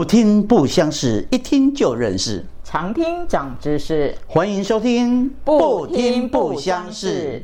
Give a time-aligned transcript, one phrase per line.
[0.00, 2.42] 不听不相识，一听就认识。
[2.64, 7.42] 常听长知识，欢迎收听不听不相识。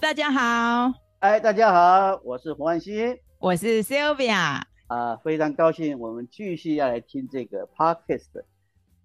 [0.00, 4.62] 大家好，哎，大家好，我是黄万熙，我是 Sylvia。
[4.86, 8.44] 啊，非常高兴，我们继续要来听这个 podcast。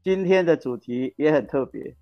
[0.01, 1.97] 今天的主题也很特别。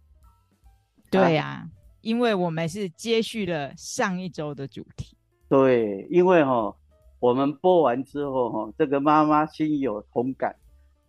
[1.10, 1.68] 对呀，
[2.02, 5.18] 因为我们是接续了上一周的主题。
[5.50, 6.76] 对，因为哈，
[7.20, 10.56] 我们播完之后哈，这个妈妈心有同感，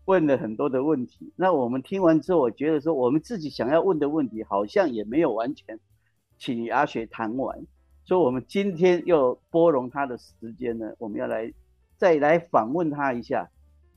[0.06, 1.32] 问了很多的问题。
[1.36, 5.78] 那我们听完之后，我觉得说，我们自己想要问的问题，好像也没有完全
[6.38, 7.66] 请阿雪谈完。
[8.04, 11.52] 所以，我们今天又拨容她的时间呢，我们要来
[11.98, 13.50] 再来访问她一下，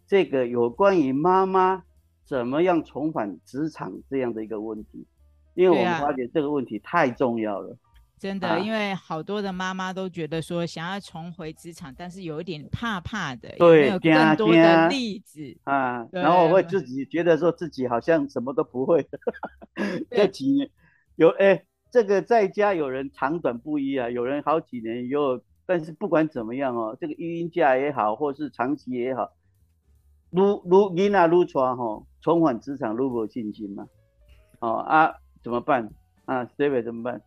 [0.05, 1.83] 这个有关于妈妈
[2.25, 5.05] 怎么样重返职场这样的一个问题。
[5.53, 7.77] 因为我们发觉这个问题太重要了，
[8.21, 19.09] 真的，因为好多的妈妈都觉得说想要重回职场，但是有一点怕怕的，对，有更多的例子啊，然后会自己觉得说自己好像什么都不会，
[20.11, 20.69] 这几年
[21.15, 29.31] 有哎，这个在家有人长短不一啊，有人好几年有，但是不管怎么样哦，这个育婴假也好，或是长期也好，
[30.29, 33.87] 撸撸婴啊撸床哈，重返职场如果信心嘛，
[34.59, 35.15] 哦啊。
[35.43, 35.89] 怎么办
[36.25, 37.19] 啊？David 怎么办？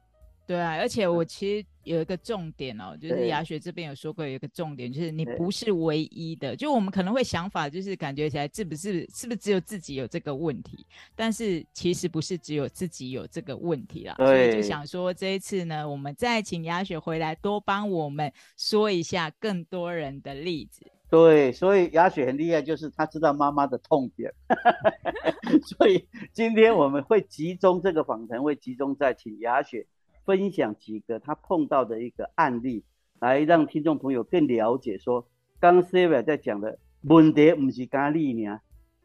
[0.47, 6.55] 对啊，而且我其实有一个重点哦，就是雅雪这边有说过有一个重点，就是你不是唯一的。
[6.55, 10.86] 就我们可能会想法，就是感觉起来是不是是不是只有自己有这个问题？
[11.17, 14.14] 但是其实不是只有自己有这个问题啦。
[14.19, 20.84] 所以就想说这一次呢，我们再请雅雪回来多帮我们说一下更多人的例子。
[21.11, 24.33] 对，所以雅雪很厉害，就是她知道妈妈的痛点，
[25.79, 29.86] 所以今天我们会集中这个访谈，会集中在请雅雪
[30.25, 32.84] 分享几个他碰到的一个案例，
[33.20, 34.98] 来让听众朋友更了解。
[34.98, 35.27] 说
[35.61, 38.61] 刚刚 s i v i a 在讲的问题不是咖喱呢，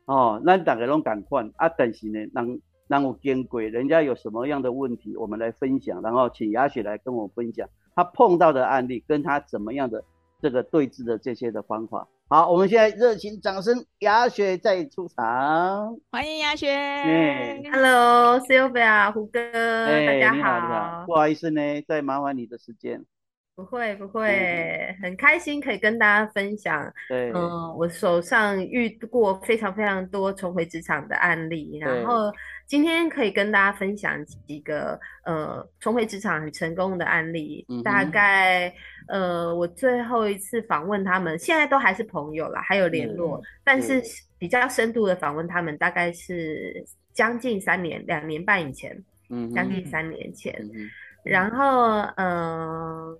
[0.05, 10.03] 哦，那大家拢赶快啊，但是呢，让让我见鬼，人家有什么样的问题，我们来分享，然后请雅雪来跟我分享她碰到的案例，跟她怎么样的。
[10.41, 16.69] 这个对峙的这些的方法，好，我们现在热情掌声，雅雪再出场，欢迎雅雪。
[17.71, 21.05] Hello，Sylvia，胡哥，大家好。
[21.07, 23.03] 不好意思呢，再麻烦你的时间。
[23.59, 26.89] 不会不会，很开心可以跟大家分享。
[27.09, 32.31] 对，嗯，我手上遇过非常非常多重回职场的案例，然后
[32.65, 37.65] 今天可以跟大家分享几个呃重回职场很成功的案例。
[37.83, 38.73] 大概
[39.09, 44.01] 呃，我最后一次访问他们，现在都还是朋友啦，还有联络，但是
[44.37, 46.81] 比较深度的访问他们，大概是
[47.11, 48.97] 将近三年、两年半以前，
[49.29, 50.55] 嗯，将近三年前，
[51.25, 53.19] 然后嗯。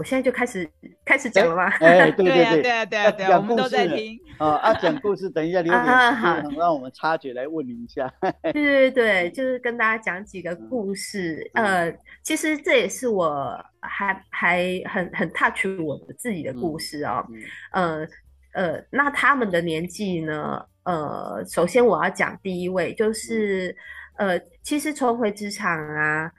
[0.00, 0.66] 我现在就开始
[1.04, 1.68] 开始讲了吗？
[1.72, 4.72] 哎，对对对对对对，我们都在听啊啊！
[4.72, 8.10] 讲故事，等一下留点时间，让我们插嘴来问你一下。
[8.54, 11.50] 对对对，就是跟大家讲几个故事。
[11.52, 17.22] 呃，其实这也是我还还很很 touch 我自己的故事哦。
[17.72, 18.06] 呃
[18.54, 20.64] 呃，那他们的年纪呢？
[20.84, 23.76] 呃，首先我要讲第一位，就是
[24.16, 26.32] 呃，其实重回职场啊。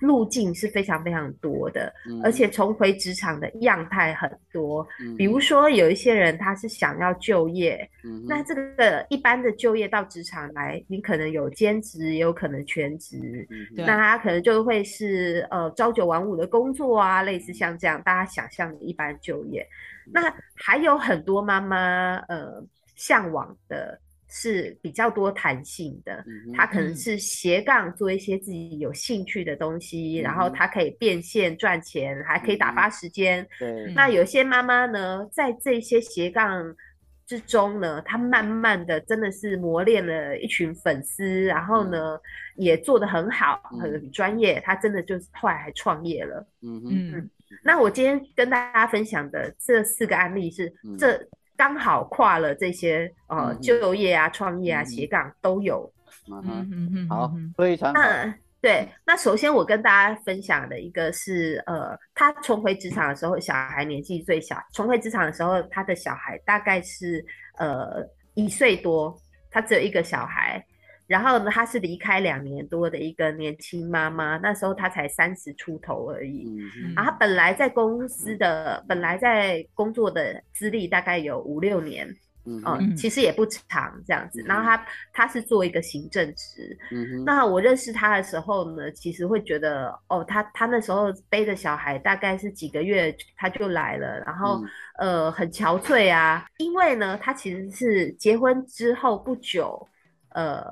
[0.00, 4.86] 路径是非常非常多的，而且重回职场的样态很多。
[5.16, 7.88] 比如说，有一些人他是想要就业，
[8.26, 13.46] 那这个一般的就业到职场来，你可能有兼职，也有可能全职。
[13.74, 19.66] 那他可能就会是呃朝九晚五的工作啊，类似像这样大家想象的一般就业。
[20.12, 22.62] 那还有很多妈妈呃
[22.96, 24.00] 向往的。
[24.32, 26.24] 是比较多弹性的，
[26.54, 33.44] 他可能是斜杠做一些自己有兴趣的东西，然后他可以变现赚钱，还可以打发时间。
[33.58, 36.72] 对，那有些妈妈呢，在这些斜杠
[37.26, 42.16] 之中呢，她慢慢的真的是磨练了一群粉丝，然后呢
[42.54, 44.60] 也做得很好，很专业。
[44.64, 46.46] 她真的就是后来还创业了。
[46.62, 47.30] 嗯嗯。
[47.64, 51.20] 那我今天跟大家分享的这四个案例是这。
[51.60, 55.92] 刚好跨了这些呃就业啊、创业啊、斜杠都有。
[56.32, 56.42] 嗯
[56.72, 58.00] 嗯嗯，好，非常好。
[58.62, 64.56] 对，那首先我跟大家分享的一个是，呃，他重回职场的时候，小孩年纪最小。
[64.72, 67.22] 重回职场的时候，他的小孩大概是
[67.58, 68.02] 呃
[68.32, 69.14] 一岁多，
[69.50, 70.64] 他只有一个小孩。
[71.10, 76.46] 然后呢，她是离开两年多的一个年轻妈妈，那时候她才三十出头而已。
[76.94, 82.08] 然后她本来在公司的，本来在工作的资历大概有五六年，
[82.44, 84.40] 嗯，其实也不长这样子。
[84.46, 86.78] 然后他他是做一个行政职。
[86.92, 94.62] 嗯那我认识他的时候呢，其实会觉得哦，他他那时候背着小孩，大概是几个月他就来了，然后
[94.98, 99.86] 呃很憔悴啊，因为呢他其实是结婚之后不久，
[100.30, 100.62] 呃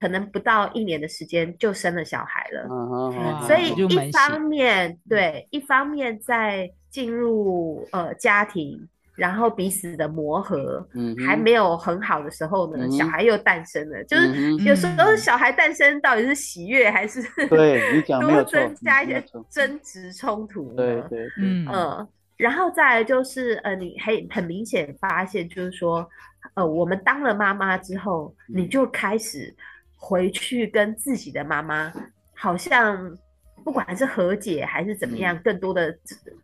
[0.00, 2.66] 可能不到一年的时间就生了小孩了。
[2.70, 8.88] 嗯所以一方面对，一方面在进入呃家庭。
[9.14, 14.02] 然后彼此的磨合，嗯，还没有很好的时候呢，小孩又诞生了。
[14.04, 20.72] 就是有时候小孩诞生到底是喜悦还是 对你讲多增加一些争执冲突？
[20.74, 26.08] 对对，嗯呃，然后再来就是呃，你很很明显发现就是说，
[26.54, 29.54] 呃，我们当了妈妈之后，你就开始
[29.96, 31.92] 回去跟自己的妈妈
[32.34, 33.18] 好像。
[33.64, 35.96] 不管是和解还是怎么样，更多的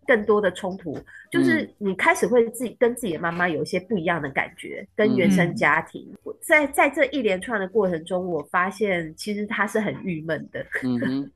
[0.07, 0.97] 更多的冲突，
[1.33, 6.09] 就是你开始会自己跟自己的妈妈有一些不一样的感觉，跟原生家庭。
[6.41, 10.65] 在在这一连串的过程中，我发现其实他是很郁闷的。
[10.85, 11.29] 嗯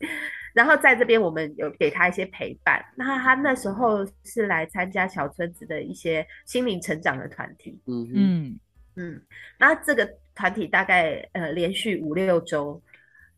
[0.52, 2.84] 然后在这边，我们有给他一些陪伴。
[2.96, 7.80] 那他那时候是来参加小村子的一些心灵成长的团体。
[7.86, 8.58] 嗯嗯
[8.96, 9.22] 嗯。
[9.58, 12.82] 那这个团体大概呃连续五六周。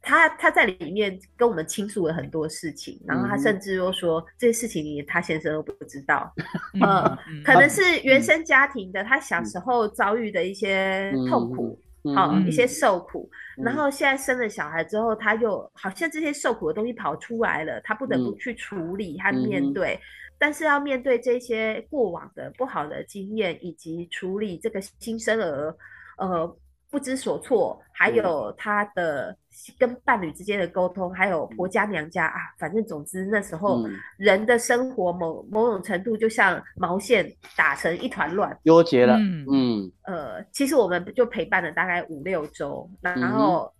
[0.05, 6.35] 他他在里面跟我们倾诉了很多事情，然后他甚至又说这些事情连他先生都不知道，
[6.81, 11.79] 呃，可能是原生家庭的，他小时候遭遇的一些痛苦，
[12.15, 19.99] 好一些受苦，然后现在生了小孩之后，他又好像这些受苦的东西跑出来了，他不得不去处理和面对，
[20.39, 25.77] 但是要面对这些过往的不好的经验，以及处理这个新生儿，
[26.19, 26.57] 呃。
[26.93, 29.35] 不知所措，还有他的
[29.79, 33.83] 跟伴侣之间的沟通，还有婆家娘家啊，反正总之那时候
[34.19, 39.17] 人的生活某某种程度就像毛线打成一团乱，纠结了。
[39.17, 43.73] 嗯，呃，其实我们就陪伴了大概五六周，然后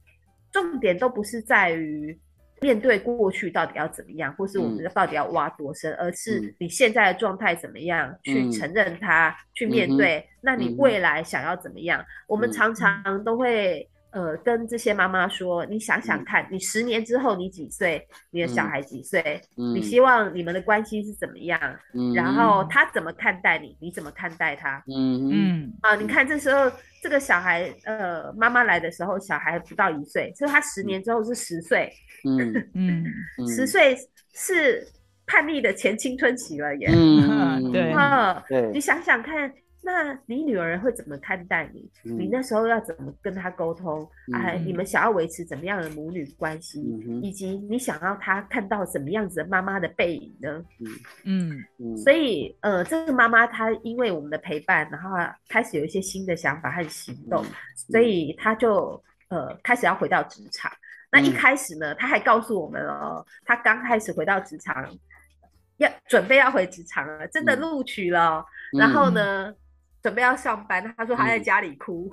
[0.51, 2.19] 重点都不是在于。
[2.63, 10.25] 面对过去到底要怎么样，或是我们到底要挖多深，而是你现在的状态怎么样，去承认它，去面对。
[10.41, 12.03] 那你未来想要怎么样？
[12.27, 18.07] 我们常常都会呃跟这些妈妈说：你想想看，你十年之后你几岁？
[18.31, 19.41] 你的小孩几岁？
[19.57, 21.59] 你希望你们的关系是怎么样？
[22.15, 23.77] 然后他怎么看待你？
[23.81, 24.83] 你怎么看待他？
[24.87, 26.71] 嗯嗯啊，你看这时候。
[27.03, 31.93] 这个小孩，呃，妈妈来的时候，小孩不到一岁，所以他十年之后是十岁。
[32.25, 33.05] 嗯嗯，
[33.49, 33.99] 十岁
[34.35, 34.87] 是
[35.27, 36.89] 叛逆的前青春期了耶。
[36.93, 37.93] 嗯， 对。
[38.49, 39.53] 对，你想想看。
[39.85, 41.91] 那你女儿会怎么看待你？
[42.05, 44.09] 你那时候要怎么跟她沟通？
[44.33, 46.81] 哎，你们想要维持怎么样的母女关系？
[47.21, 50.65] 以及你想要她看到什么样子的妈妈的背影呢？
[51.25, 51.97] 嗯嗯。
[51.97, 55.11] 所以，呃，这个妈妈她因为我们的陪伴，然后
[55.49, 57.45] 开始有一些新的想法和行动，
[57.75, 60.71] 所以她就呃开始要回到职场。
[61.11, 64.89] 那一开始呢，她还告诉我们哦，她刚开始回到职场，
[65.79, 68.47] 要准备要回职场了，真的录取了。
[68.79, 69.53] 然后呢？
[70.03, 72.11] 准备要上班，他说他在家里哭。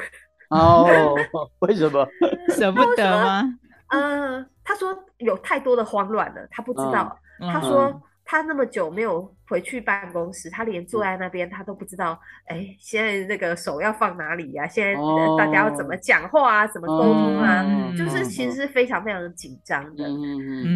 [0.49, 0.87] 哦，
[1.59, 2.07] 为什么
[2.55, 3.43] 舍不得吗？
[3.87, 7.17] 嗯，他说有太多的慌乱了，他不知道。
[7.39, 8.01] 他说。
[8.31, 12.19] 他那么久没有回去办公室，他连坐在那边他都不知道。
[12.45, 14.67] 哎，现在那个手要放哪里呀？
[14.67, 14.93] 现在
[15.35, 16.67] 大家要怎么讲话啊？
[16.67, 17.65] 怎么沟通啊？
[17.97, 20.07] 就是其实是非常非常的紧张的。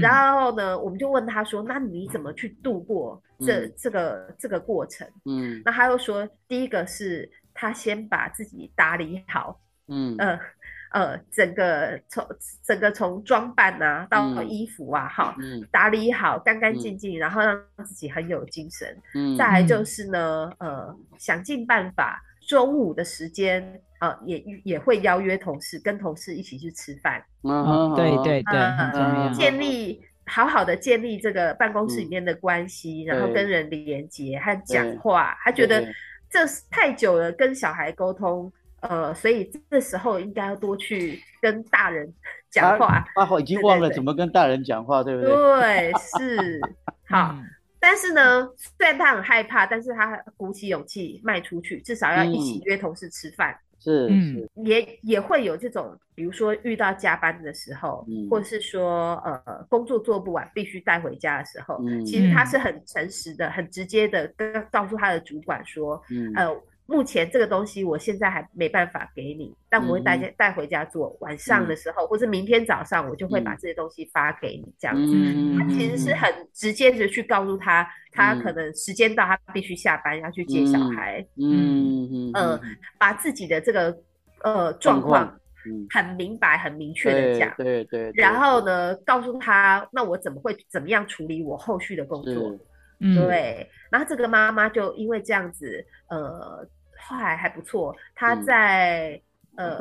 [0.02, 10.40] 然后呢，我们就问他说：“那你怎么去度过这这个这个过程？”嗯，那他又说：“第一个是他先把自己打理好。”嗯呃。
[10.94, 12.23] 呃，整个从
[12.64, 15.35] 整个从装扮啊到衣服啊，哈，
[15.71, 18.95] 打理好，干干净净，然后让自己很有精神。
[19.16, 27.26] 嗯，再来就是呢，呃，想尽办法，中午的时间啊，也也会邀约同事，跟同事一起去吃饭。
[27.42, 29.33] 嗯，对对对。
[29.33, 35.35] 建立好好的建立这个办公室里面的关系，然后跟人连接和讲话。
[35.44, 35.83] 他觉得
[36.30, 38.54] 这太久了，跟小孩沟通。
[38.83, 42.13] 呃，所以这时候应该要多去跟大人
[42.52, 43.04] 讲话。
[43.16, 45.31] 啊，已经忘了怎么跟大人讲话，对不对？
[45.31, 46.61] 对，是
[47.09, 47.35] 好。
[47.80, 53.57] 但是呢，虽然他很害怕，但是他鼓起勇气迈出去，至少要一起约同事吃饭。
[53.80, 66.02] 是，嗯，也也会有这种，比如说遇到加班的时候，或者是说呃工作做不完必须带回家的时候，其实他是很诚实的、很直接的跟告诉他的主管说，
[66.35, 66.54] 呃。
[66.85, 71.16] 目前这个东西我现在还没办法给你，但我会带嗯带回家做。
[71.21, 75.13] 晚上的时候，或是明天早上，我就会把嗯这些东西发给你，这样子。
[75.16, 82.59] 嗯他其实是很直接的去告诉他，他可能时间到，他必须下班要去接小嗯孩，嗯嗯呃
[82.97, 83.97] 把自己的这个
[84.44, 85.40] 呃状状况
[85.90, 87.54] 很明白、很明确的对讲。
[87.56, 92.59] 对对，对然后呢，告诉他，那我怎么会怎么样处理我后续的工作？
[93.00, 96.68] 对，然后这个妈妈就因为这样子，呃，
[97.07, 98.44] 后来还不错，她嗯。
[98.44, 99.21] 在、
[99.56, 99.80] 呃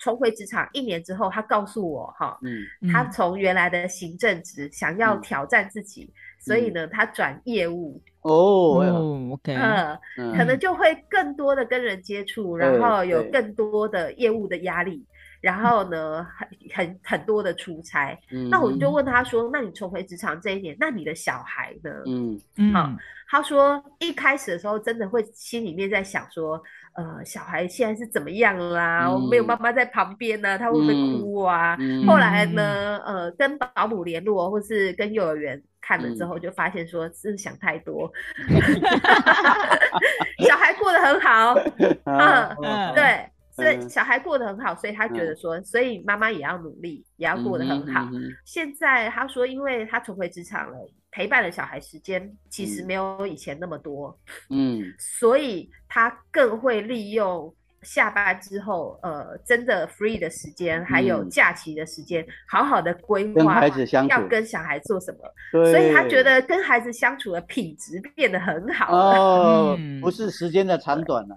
[0.00, 3.10] 重回职场一年之后，她告诉我哈，嗯她嗯。
[3.12, 5.20] 从原来的行政职想要嗯。
[5.20, 15.04] 挑战自己，所以呢，她转业务，哦，哦，OK，呃，嗯可能就会更多的跟人接触，然后有更多的业务的压力，
[15.40, 18.18] 然后呢，很很很多的出差。
[18.30, 18.48] 嗯。
[18.48, 22.40] 那我就问他说：“那你重回职场这一年，那你的小孩呢？”嗯。
[22.56, 22.72] 嗯。
[22.74, 22.90] 好
[23.32, 26.60] 他说一开始的时候真的会心里面在想说，
[26.94, 29.08] 呃，小孩现在是怎么样啦？
[29.08, 29.46] 我没有嗯。
[29.46, 31.76] 妈妈在旁边呢、他会不会哭啊？
[31.78, 32.04] 嗯。
[32.06, 38.10] 后来呢，呃，跟保姆联络，或是跟幼儿园看了之后，就发现说是想太多，
[40.44, 41.54] 小孩过得很好，
[42.04, 43.88] 啊嗯对，所以嗯。
[43.88, 48.08] 小孩过得很好，所以他觉得说，所以妈妈也要努力，也要过得很好。
[48.12, 50.78] 嗯嗯现在他说，因为他重回职场了，
[51.10, 52.86] 陪伴的小孩时间其实嗯。
[52.86, 54.16] 没有以前那么多，
[54.50, 54.92] 嗯。
[54.98, 57.52] 所以他更会利用
[57.82, 61.30] 下班之后，呃，真的 free 的时间，还有嗯。
[61.30, 65.18] 假期的时间，好好的规跟划孩子相处要跟小孩做什么，
[65.52, 69.18] 对，所以他觉得跟孩子相处的品质变得很好了。
[69.18, 71.34] 哦 嗯，不是时间的长短了，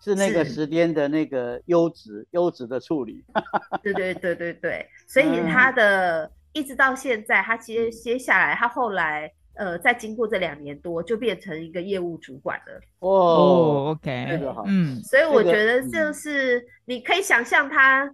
[0.00, 0.52] 是那个是。
[0.52, 3.24] 时间的那个优质优质的处理。
[3.82, 5.46] 对对对对对，所以嗯。
[5.48, 12.80] 他的、一直到现在，他接接下来，他后来呃，再经过这两年多，就变成一个业务主管了。
[13.00, 15.00] 哦，哦，OK，这个好嗯。
[15.02, 18.10] 所以我这个觉得就嗯是你可以想象他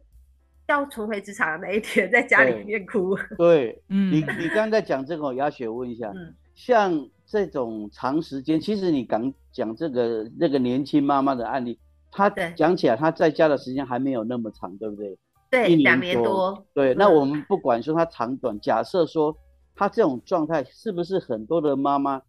[0.66, 3.16] 要重回职场的那一天，在家里面哭。
[3.38, 6.35] 对嗯，你你刚刚在讲这个，雅雪问一下，嗯。
[6.55, 11.78] 像这种长时间，其实你刚讲这个那个年轻妈妈的案例，
[12.12, 15.18] 她对讲起来她在家的时间还没有那么长，对不对？
[15.50, 19.37] 对，一两年年多，对，那嗯我们不管说她长短，假设说
[19.75, 22.23] 她这种状态，是不是很多的妈妈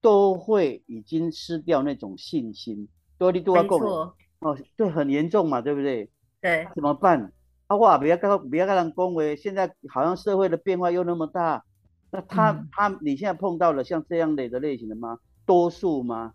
[0.00, 2.88] 都会已经失掉那种信心？
[3.18, 6.10] 多利多要共没错，哦，对，很严重嘛，对不对？
[6.40, 7.32] 对怎么办？
[7.66, 11.64] 啊，哇，不要跟不要跟人恭维，现在好像社会的变化又那么大，
[12.10, 12.68] 那他、嗯。
[12.72, 15.18] 他你现在碰到了像这样的的类型的吗？
[15.44, 16.32] 多数吗？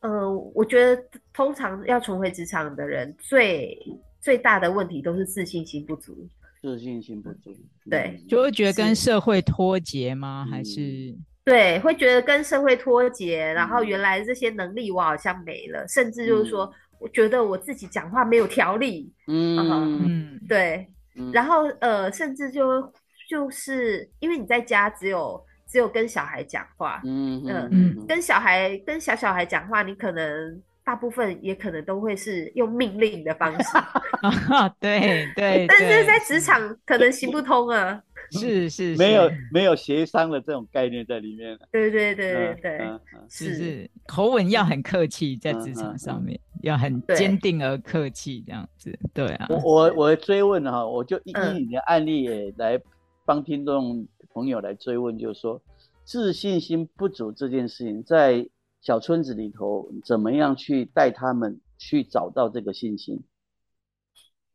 [0.00, 3.78] 呃，我觉得通常要重回职场的人，最
[4.20, 6.26] 最大的问题都是自信心不足。
[6.62, 7.54] 自信心不足。
[7.88, 8.26] 对嗯。
[8.28, 10.46] 就会觉得跟社会脱节吗？
[10.50, 10.64] 还嗯。
[10.64, 13.86] 是对，会觉得跟社会脱节，然后嗯。
[13.86, 19.58] 原来这些能力我好像没了，甚至就是说嗯，我觉得我自己讲话没有条理，嗯。
[19.58, 20.40] 嗯。
[20.48, 21.30] 对，嗯。
[21.32, 22.92] 然后呃，甚至就
[23.30, 33.78] 就是因为你在家只有只有跟小孩讲话，嗯嗯嗯跟小孩跟小小孩讲话，你可能大部分也可能都会是用命令的方式，
[34.52, 38.02] 啊，对对，但是在职场可能行不通啊。
[38.32, 41.58] 是是没有是没有协商的这种概念在里面。
[41.72, 52.78] 对对对对嗯对，是是口吻要很客气，在职场上嗯面要很对坚定而客气这样子，对啊，我我我追问哈，我就依你的案例也来
[53.24, 55.60] 帮听众朋友来追问，就是说
[56.04, 58.48] 自信心不足这件事情，在
[58.80, 63.22] 小村子里头怎么样去带他们去找到这个信心？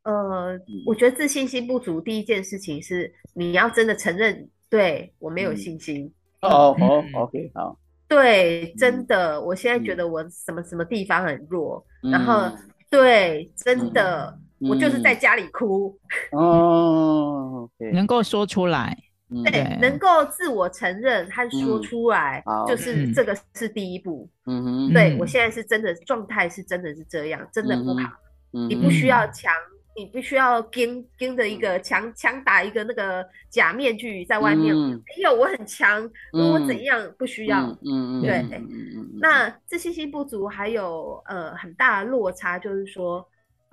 [0.02, 5.56] 呃，我觉得自信心不足，第一件事情是你要真的承认，对我没有嗯。
[5.56, 6.12] 信心。
[6.42, 15.94] 哦哦嗯， OK，好，对，嗯真的，我现在觉嗯得我什么什么地方很弱，然后嗯对，真的，嗯我就是在家里哭，
[16.32, 18.96] 哦能够说出来，
[19.30, 19.42] 嗯。
[19.44, 19.78] 对，对。
[19.80, 23.12] 能够自我承认和说嗯出来，好就是嗯。
[23.12, 24.28] 这个是第一步。
[24.46, 28.10] 嗯对我现在是真的状态是真的是这样，真的不好，
[28.54, 29.52] 嗯你不需嗯要强，
[29.96, 34.92] 你不需要跟跟着一个强强打一个那个假面具在外面，嗯。
[35.16, 36.66] 没有我很强，我嗯。
[36.66, 37.60] 怎样不需要。
[37.66, 39.18] 嗯嗯嗯，对嗯嗯嗯嗯。
[39.20, 43.26] 那自信心不足还有呃很大的落差，就是说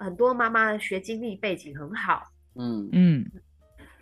[0.03, 2.23] 很多妈妈的学经历背景很好，
[2.55, 2.89] 嗯。
[2.91, 3.25] 嗯。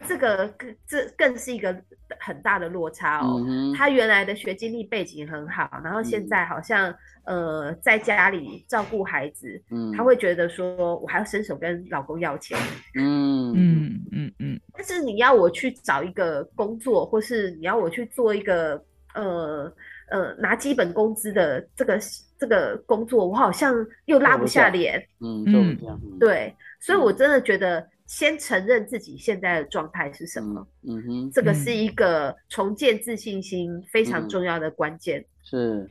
[0.08, 1.80] 这个更这更是一个
[2.20, 3.40] 很大的落差哦。
[3.78, 6.28] 她原来的学经历背景很好，然后现嗯。
[6.28, 6.92] 在好像
[7.24, 9.92] 呃在家里照顾孩子，嗯。
[9.94, 12.58] 她会觉得说我还要伸手跟老公要钱，
[12.96, 13.54] 嗯。
[13.56, 14.60] 嗯嗯嗯。
[14.74, 19.72] 但是你要我去找一个工作，或是你要我去做一个呃
[20.10, 22.00] 呃拿基本工资的这个
[22.42, 23.72] 这个工作我好像
[24.06, 25.78] 又拉不下脸，嗯，
[26.20, 35.88] 对，所以我真的觉得先承认自己现在的状态是什么，嗯哼，这个是一个重建自信心非常重要的关键，是。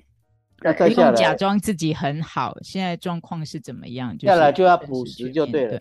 [0.62, 4.19] 那不用假装自己很好，现在状况是怎么样？
[4.19, 5.80] 下来就要朴实就对了。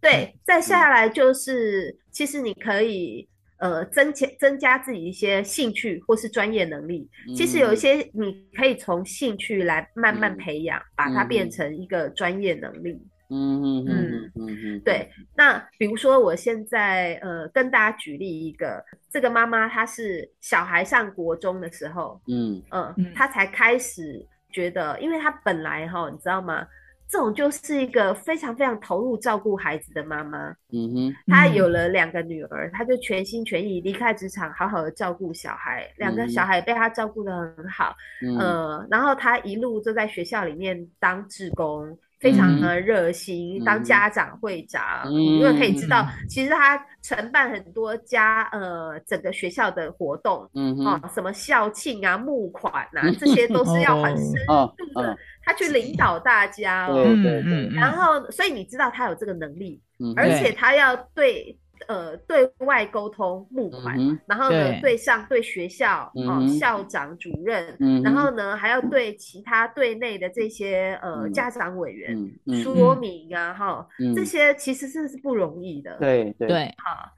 [0.00, 3.28] 对，再下来就是，其实你可以
[3.60, 7.08] 呃增加增加自己一些兴趣或是专业能力。
[7.36, 13.00] 其实有一些你可以从兴趣来慢慢培养，把它变成一个专业能力。
[13.32, 15.08] 嗯嗯嗯嗯嗯，对。
[15.36, 26.66] 那比如说，我现在呃跟大家举例一个，这个妈妈她是小孩上国中的时候，嗯嗯，她才开始觉得，因为她本来哈，你知道吗？
[27.10, 30.50] 这种就是一个非常非常投入照顾孩子的妈妈。
[30.72, 35.92] 嗯哼，她有了两个女儿，她就全心全意离开职场，好好的照顾小孩。
[35.96, 37.96] 两个小孩被她照顾的很好。
[38.22, 41.98] 嗯，呃，然后她一路就在学校里面当志工。
[42.20, 59.80] 非常的热心，当家长会长，因为可以知道，其实他承办很多家呃整个学校的活动，嗯啊，什么校庆啊、募款啊，这些 都是要很深度的，他去领导大家，对对对，然后所以你知道他有这个能力，
[60.16, 61.56] 而且他要对。
[61.88, 63.96] 呃，对外沟通募款，
[64.26, 72.16] 然后呢，对上对学校哦，校长、主任，然后呢，还要对其他对内的这些呃家长委员
[72.62, 75.96] 说明啊，哈，这些其实是是不容易的。
[75.98, 77.10] 对对，好，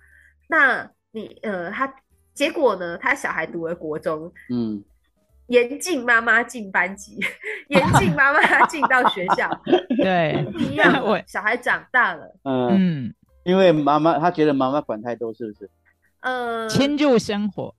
[0.48, 1.92] 那你呃，他
[2.32, 4.82] 结果呢，他小孩读了国中，嗯，
[5.48, 7.18] 严禁妈妈进班级，
[7.68, 9.50] 严禁妈妈进到学校，
[9.98, 10.92] 对，不一样，
[11.26, 13.12] 小孩长大了，嗯。
[13.44, 15.68] 因为妈妈，他觉得妈妈管太多，是不是？
[16.20, 17.74] 呃，迁就生活。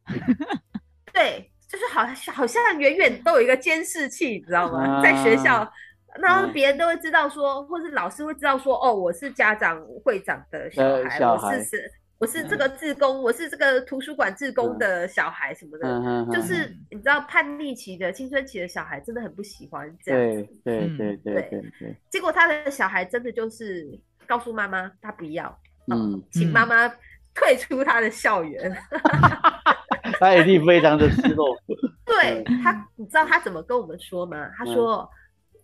[1.13, 5.01] 对，就是好像，好像远远都有一个监视器，你知道吗？
[5.01, 5.71] 在学校，
[6.19, 16.27] 然后别人都会知道说，或是老师会知道说，哦，我是家长会长的小孩，我是是，我是这个志工，我是这个图书馆志工的小孩什么的。
[16.33, 20.49] 就是你知道，叛逆期的青春期的小孩真的很不喜欢这样子。
[20.65, 21.95] 对对对对对对。
[22.09, 23.97] 结果他的小孩真的就是。
[24.27, 25.59] 告诉妈妈，他不要，
[25.91, 26.87] 嗯，请妈妈
[27.33, 28.75] 退出他的校园。
[30.19, 31.55] 他一定非常的失落。
[32.05, 34.49] 对他，你知道他怎么跟我们说吗？
[34.57, 35.09] 他说：“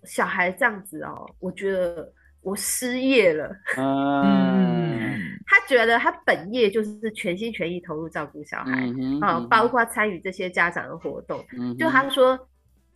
[0.04, 8.72] 小孩这样子哦，我觉得我失业了。”嗯，他觉得他本业就是全心全意投入照顾小孩
[9.22, 11.46] 啊，包括参与这些家长的活动。
[11.78, 12.38] 就他说，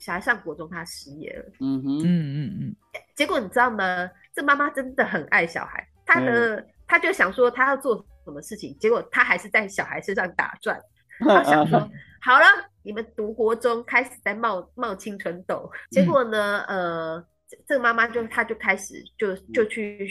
[0.03, 1.45] 小孩上国中，他失业了。
[1.61, 2.75] 嗯哼，嗯嗯嗯。
[3.15, 4.09] 结果你知道吗？
[4.33, 10.77] 这妈妈真的很爱小孩，她的她就想说她要做什么事情，结果她还是在小孩身上打转。
[11.23, 11.79] 她想说
[12.19, 12.45] 好了，
[12.81, 17.25] 你们读国中开始在冒冒青春痘，结果呢，呃，
[17.65, 20.05] 这个妈妈就她就开始就就去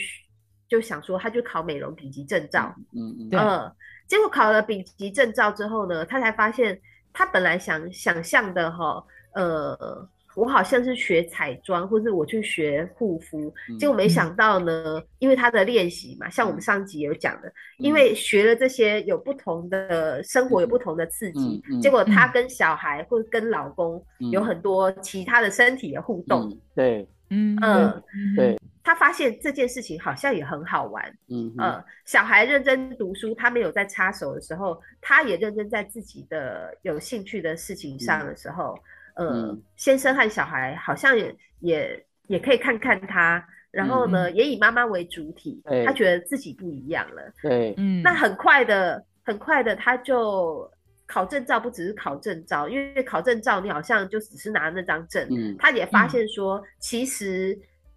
[0.67, 2.73] 就想说，她就考美容丙级证照。
[2.95, 3.75] 嗯嗯。
[4.07, 6.81] 结果考了丙级证照之后呢，她才发现
[7.13, 9.03] 她本来想想象的哈，
[9.35, 10.07] 呃。
[10.35, 26.51] 我好像是学彩妆，或是我去学护肤，结果没想到呢，因为他的练习嘛，像我们上集有讲的，因为学了这些有不同的生活，有不同的刺激，结果他跟小孩或者跟老公有很多其他的身体的互动。
[26.73, 28.03] 对，嗯嗯，
[28.35, 31.15] 对，他发现这件事情好像也很好玩。
[31.29, 38.75] 嗯嗯，小孩认真读书，他没有在插手的时候，他也认真在自己的有兴趣的事情上的时候。
[39.15, 47.21] 呃，先生和小孩好像也也也可以看看他，然后呢，也以妈妈为主体，他觉得自己不一样了。
[47.41, 50.67] 对，嗯，那很快的，很快的，他就
[51.05, 55.27] 考证照，不只是考证照，因为考证照你好像就只是拿那张证，
[55.59, 57.55] 他也发现说，其实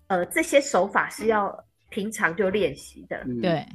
[0.08, 3.24] 呃这些手法是要平常就练习的。
[3.40, 3.66] 对，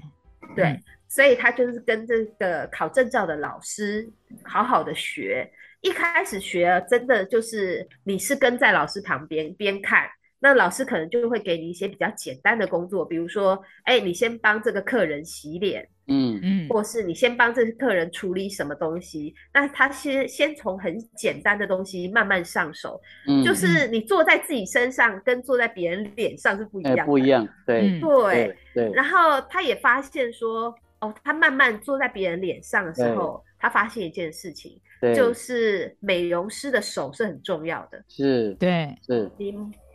[0.56, 4.08] 对，所以他就是跟这个考证照的老师
[4.44, 5.52] 好好的学。
[5.82, 10.08] 一开始学，真的就是你是跟在老师旁边边看，
[10.40, 16.40] 那老师可能就会给你一些比较简单的工作，比如说，哎，你先帮这个客人洗脸，嗯。
[16.44, 34.82] 嗯，或是你先帮这个客人处理什么东西，那他先先从很简单的东西慢慢上手，嗯，就是你坐在自己身上跟坐在别人脸上是不一样，不一样，对对对，然后他也发现说，哦，他慢慢坐在别人脸上的时候，他发现一件事情。
[35.16, 39.28] 就是美容师的手是很重要的，是，对，是，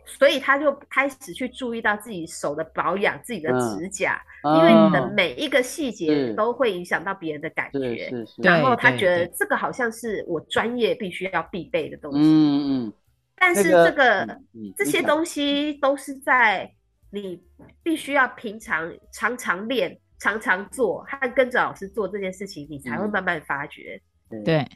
[0.05, 8.11] 所以他就开始去注意到自己手的保养，自己的指甲，因为你的每一个细节都会影响到别人的感觉，
[8.43, 12.93] 然后他觉得这个好像是我专业必须要必备的东西，嗯嗯，
[13.37, 14.39] 但是这个
[14.75, 16.69] 这些东西都是在
[17.11, 17.41] 你
[17.81, 24.01] 必须要平常常常练、常常做，和跟着老师做这件事情，你才会慢慢发觉。
[24.43, 24.67] 对，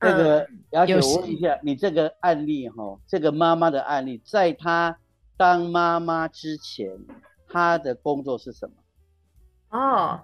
[0.00, 4.98] 这个要求我问一下，你这个案例哈，这个妈妈的案例，在她
[5.36, 6.88] 当妈妈之前，
[7.48, 9.78] 她的工作是什么？
[9.78, 10.20] 哦，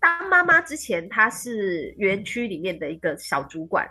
[0.00, 3.88] 当妈妈之前，她是园区里面的一个小主管。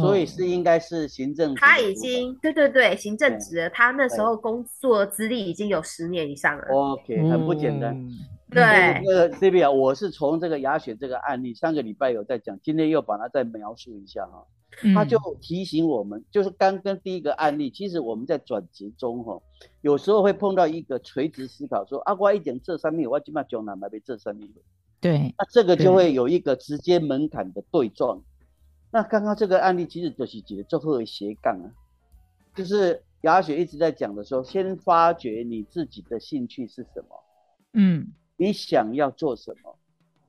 [0.00, 6.64] 所以是应该是行政，他已经对对对，行政职，他那时候工作资历已经有十年以上了。
[6.68, 7.94] OK，很不简单。
[8.52, 14.46] 对，那个 C B 啊，我是从这个牙血这个案例，上个礼拜有在讲，今天又把它再描述一下哈。
[14.94, 19.38] 他就提醒我们，就是刚跟第一个案例，其实我们在转职中哈，
[19.82, 24.48] 有时候会碰到一个垂直思考，说啊，我一点这上面，我起码讲哪买被这上面。
[24.98, 28.22] 对，那这个就会有一个直接门槛的对撞。
[28.90, 31.72] 那刚刚这个案例其实就是几个最后的斜杠啊，
[32.54, 37.22] 就是雅雪一直在讲的时候，先发掘你自己的兴趣是什么，
[37.74, 38.08] 嗯，
[38.42, 39.78] 你想要做什么？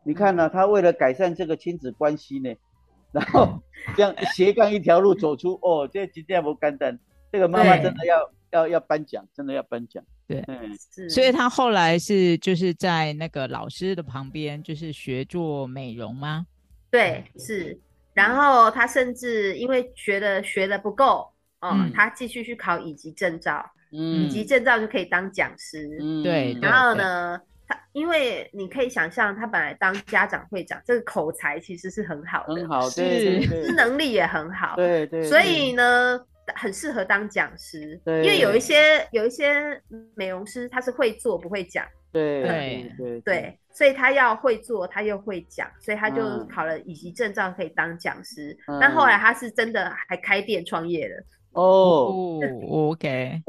[0.04, 2.54] 你看呢，他为了改善这个亲子关系呢，
[3.12, 3.60] 然后
[3.96, 7.00] 这样斜杠一条路走出，哦，这今天不干单，
[7.32, 10.78] 这个妈妈真的要要要颁奖，真的要颁奖，对，嗯，
[11.10, 16.46] 所以他后来是就是在那个老师的旁边，就是学做美容吗？
[16.92, 17.80] 对，是。
[18.14, 21.28] 然后他甚至因为学的学的不够
[21.62, 25.98] 哦，他继续去考乙级证照，嗯乙级证照就可以当讲师。
[26.00, 26.56] 嗯对。
[26.62, 34.76] 然后呢，他因为你可以想象，他本来当家长会长，这个口才其实是很好的，很好，是，是能力也很好。
[34.76, 35.24] 对对。
[35.24, 36.20] 所以呢，
[36.56, 38.00] 很适合当讲师。
[38.04, 38.24] 对。
[38.24, 39.82] 因为有一些有一些
[40.16, 41.86] 美容师，他是会做不会讲。
[42.12, 43.60] 对对对对。
[43.72, 48.56] 所以他要会做，他又会讲，所以他就考了乙级证照，可以当讲师。
[48.80, 51.24] 但后来他是真的还开店创业了。
[51.54, 53.42] 哦，OK，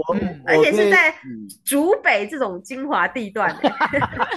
[0.46, 1.14] 而且是在
[1.64, 3.56] 竹北这种精华地段，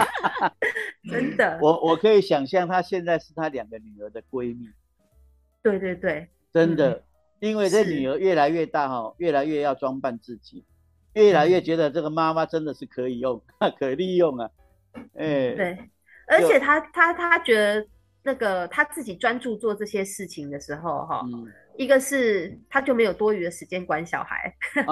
[1.10, 1.60] 真的。
[1.62, 4.70] 我我可以想象，她现在是她两个女儿的闺蜜。
[5.62, 7.04] 对对对，真的，
[7.40, 10.64] 因为这女儿越来越大哈，越来越要装扮自己，
[11.14, 13.42] 越来越觉得这个妈妈真的是可以用，
[13.78, 14.50] 可利用啊。
[15.16, 15.78] 哎，对，
[16.28, 17.86] 而且她她她觉得
[18.24, 21.22] 那个她自己专注做这些事情的时候，哈，
[21.78, 24.54] 一个是他就没有多余的时间管小孩，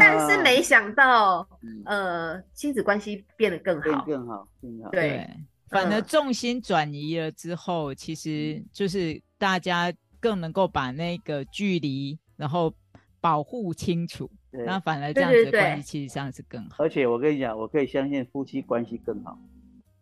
[0.00, 1.46] 但是没想到，
[1.84, 4.90] 呃，亲子关系变得更好，更好，更好。
[4.90, 5.28] 对，
[5.68, 12.72] 反而重心转移了之后，其实就是大家更能够把那个距离，然后
[13.20, 14.30] 保护清楚。
[14.50, 19.38] 那反而这样子关系其实上是更好，而且我跟你讲，我可以相信夫妻关系更好，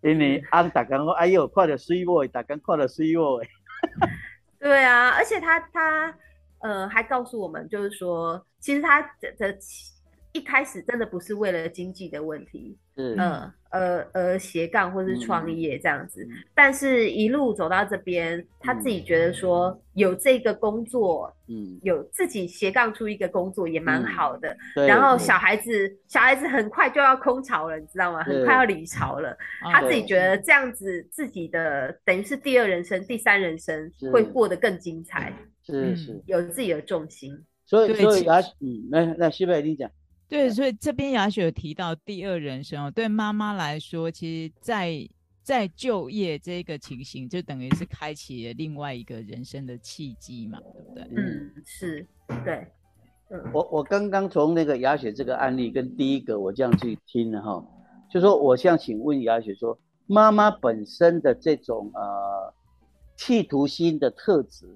[0.03, 3.43] 因为安打刚说，哎呦，快点睡我，打刚快点睡我，
[4.67, 6.19] 对啊，而且他他
[6.59, 9.57] 呃还告诉我们，就是说，其实他的的
[10.33, 12.77] 一开始真的不是为了经济的问题。
[12.97, 24.57] 嗯，呃呃呃，斜杠或是创业这样子，但是一路走到这边，他自己觉得说有这个工作，嗯，有自己斜杠出一个工作也蛮好的。
[24.87, 28.23] 然后小孩子，小孩子很快就要空巢了，你知道吗？
[28.25, 29.37] 很快要离巢了。
[29.73, 35.33] 他自己觉得这样子，自己的等于是第二人生、第三人生会过得更精彩。
[35.65, 37.37] 是是，有自己的重心。
[37.67, 39.91] 所以所以啊，嗯，来来，西北你讲。
[40.29, 45.09] 对，所以这边雅雪有提到第二人生哦，对妈妈来说，其实，在
[45.43, 51.05] 在就业这个情形，就等于是开启了另外一个人生的契机嘛，对不对？
[51.17, 52.09] 嗯，是，
[52.45, 52.67] 对。
[53.53, 57.65] 我我刚刚从那个雅雪这个案例跟第一个我这样去听了哈，
[58.11, 62.53] 就说我想请问雅雪说，妈妈本身的这种呃
[63.17, 64.67] 企图心的特质，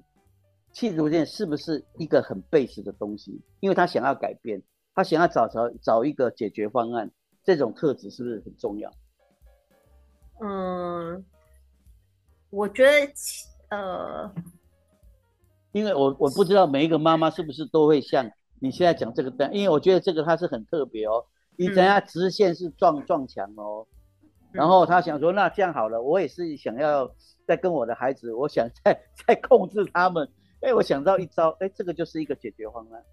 [0.72, 3.40] 企图心是不是一个很 base 的东西？
[3.58, 4.62] 因为她想要改变。
[4.94, 7.10] 他想要找找找一个解决方案，
[7.44, 8.92] 这种特质是不是很重要？
[10.42, 11.24] 嗯，
[12.50, 13.12] 我觉得
[13.70, 14.32] 呃，
[15.72, 21.24] 因为我我不知道每一个妈妈是不是都会像你现在讲这个单，因为我觉得这个它是很特别哦。
[21.56, 23.86] 你等下直线是撞撞墙哦，
[24.50, 27.14] 然后他想说，那这样好了，我也是想要
[27.46, 30.26] 再跟我的孩子，我想再 再控制他们。
[30.62, 33.04] 哎，我想到一招，哎，这个就是一个解决方案。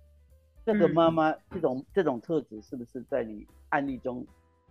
[0.67, 4.27] 这个妈妈这种这种特质是不是在你案例中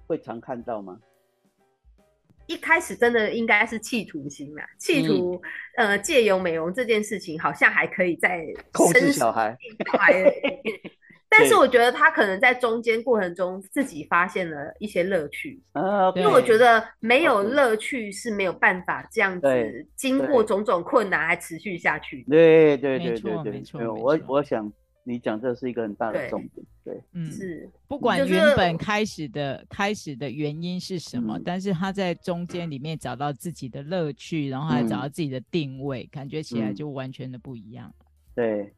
[0.06, 0.98] 会常看到吗？
[2.46, 5.40] 一开始真的应该是企图心啊，企图
[5.78, 9.56] 呃借由美容这件事情，好像还可以在控制小孩。
[11.30, 22.22] 但是我觉得他可能在中间过程中自己发现了一些乐趣啊，因为我觉得没有乐趣是没有办法这样子经过种种困难还持续下去。
[22.28, 24.70] 对对对对对，我我想。
[25.08, 37.94] 你讲这是一个很大的重点，对，嗯，是不管就是原本开始的开始的原因是什么，嗯但是他在中间里面找到自己的乐趣，然后还找嗯到自己的定位，感觉起来嗯就完全的不一样。
[38.34, 38.74] 对，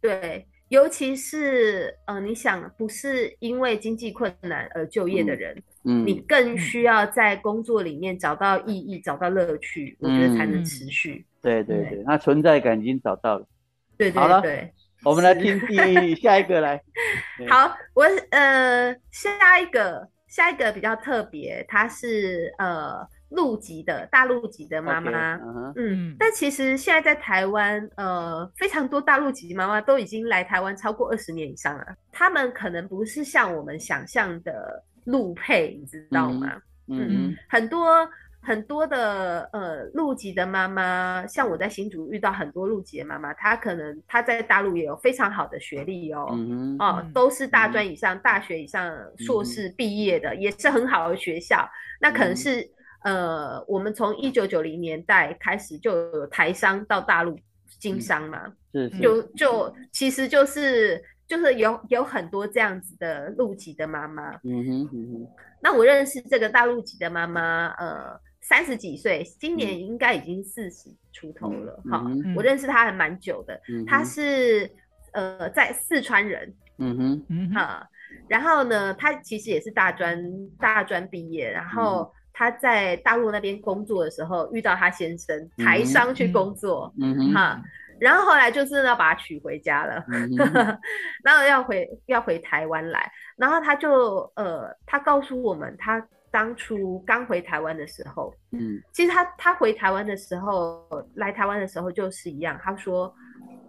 [0.00, 11.26] 对，尤其是呃，你想不是因为经济困难而就业的人，嗯，你更需要在工作里面找到意义、找到乐趣，我觉得才能嗯持续。
[11.40, 13.48] 对对对对，他存在感已经找到了。
[13.96, 14.72] 对对对。
[15.04, 16.80] 我们来是听第下一个来，
[17.50, 25.34] 好，我呃下一个下一个比较特别，她是呃陆籍的大陆籍的妈妈。
[25.76, 31.84] 嗯但其实现在在台湾，呃，非常多大陆籍妈妈都已经来台湾超过二十年以上了。
[32.12, 36.60] 他们可能不是像我们想象的陆配，你知道吗？
[36.88, 38.08] 嗯嗯很多
[38.42, 51.68] 很多的呃陆籍的妈妈，像我在新竹遇到很多陆籍的妈妈，她可能她在大陆也有非常好的学历哦，嗯，哦嗯，都是大专以上、大学以上、硕士毕业的，也是很好的学校。
[52.00, 52.70] 那可能嗯是、
[53.04, 57.38] 呃，我们从一九九零年代开始就有台商到大陆
[57.78, 64.32] 经商嘛，是是，就就其实就是就是有有很多这样子的陆籍的妈妈。
[64.42, 65.28] 嗯哼嗯哼，
[65.60, 72.22] 那我认识这个大陆籍的妈妈，呃，三十几岁，今年应该已经四十出头了哈、嗯哼。
[72.26, 73.86] 嗯我认识他还蛮久的，嗯哼。
[73.86, 74.70] 她是
[75.12, 77.26] 呃在四川人嗯哼。
[77.28, 77.56] 嗯哼。
[77.56, 77.86] 啊、
[78.28, 80.22] 然后呢，他其实也是大专
[80.58, 87.62] 大专毕业，然后他在大陆那边工作的时候遇到他先生，嗯台商去工作，嗯哼哈、
[88.00, 90.04] 然后后来就是要把他娶回家了。
[90.08, 90.28] 嗯
[91.22, 98.82] 然后要回要回台湾来，然后他就呃，他告诉我们，他当初刚回台湾的时候，嗯。
[98.90, 103.14] 其实他他回台湾的时候，来台湾的时候就是一样，他说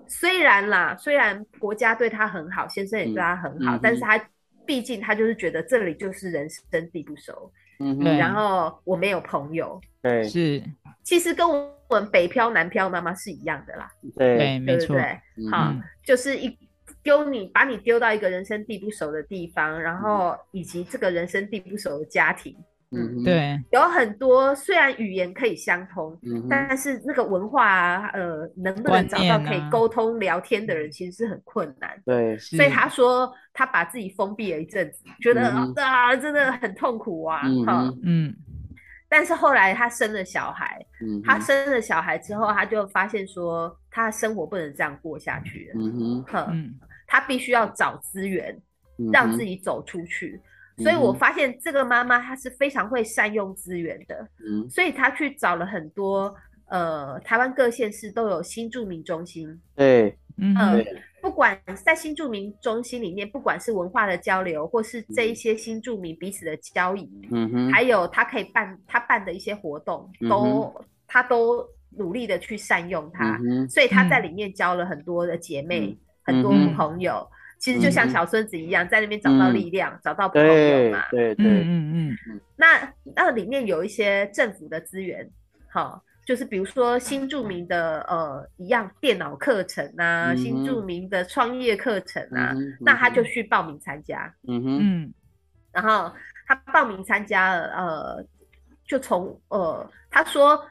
[0.07, 4.19] 虽然啦，虽然国家对他很好，先生也对他很好，嗯嗯但是他
[4.65, 10.63] 毕竟他就是觉得这里就是人生地不熟，嗯，然后我没有朋友，对是，
[11.03, 14.97] 其实跟我们北漂南漂妈妈是一样的啦，对，对，没错，
[15.51, 16.57] 好嗯就是一
[17.03, 22.55] 丢你，把你丢到一个人生地不熟的地方，然后以及这个人生地不熟的家庭，
[22.91, 32.01] 嗯，对，有很多虽然语言可以相通，嗯，但是那个文化啊，呃，能不能找到可以沟通聊天的人，其实是很困难。
[32.05, 37.99] 对，是所以他说他把自己封闭了一阵子，觉得嗯啊真的很痛苦啊，哈、嗯哼。
[38.03, 38.35] 嗯。
[39.09, 46.73] 但是后来他生了小孩，嗯，他生了小孩之后，他就发现说他的生活不能这样过下去了，嗯哼，
[47.13, 48.59] 哼嗯他必须要找资源，
[49.11, 50.41] 让自己走出去。
[50.77, 54.67] 所以我发现这个妈妈她是非常会善用资源的，嗯。
[54.67, 60.83] 所以她去找了很多呃台湾各县市都有新住民中心，对，嗯呃
[61.21, 71.63] 不管在新住民中心里面，不管是文化的交流，或是这一些新住民彼此的交易，嗯哼，还有他可以办他办的一些活动，嗯都他都
[71.95, 73.39] 努力的去善用它。
[73.45, 77.27] 嗯，所以她在里面交了很多的姐妹，很多嗯朋友。
[77.59, 79.53] 其实就像嗯小孙子一样，在那边找到嗯。
[79.53, 81.05] 力量，找到朋友对嘛。
[81.11, 82.39] 对对，嗯嗯。
[82.57, 85.29] 那那里面有一些政府的资源，
[85.71, 94.25] 好、就是比如说新著名的呃一样电脑课程啊，嗯新著名的创业课程啊，嗯那他就去报名参加。
[94.45, 95.13] 嗯嗯哼，嗯。
[95.71, 96.11] 然后
[96.45, 98.25] 他报名参加了，呃，
[98.85, 100.61] 就从呃，他说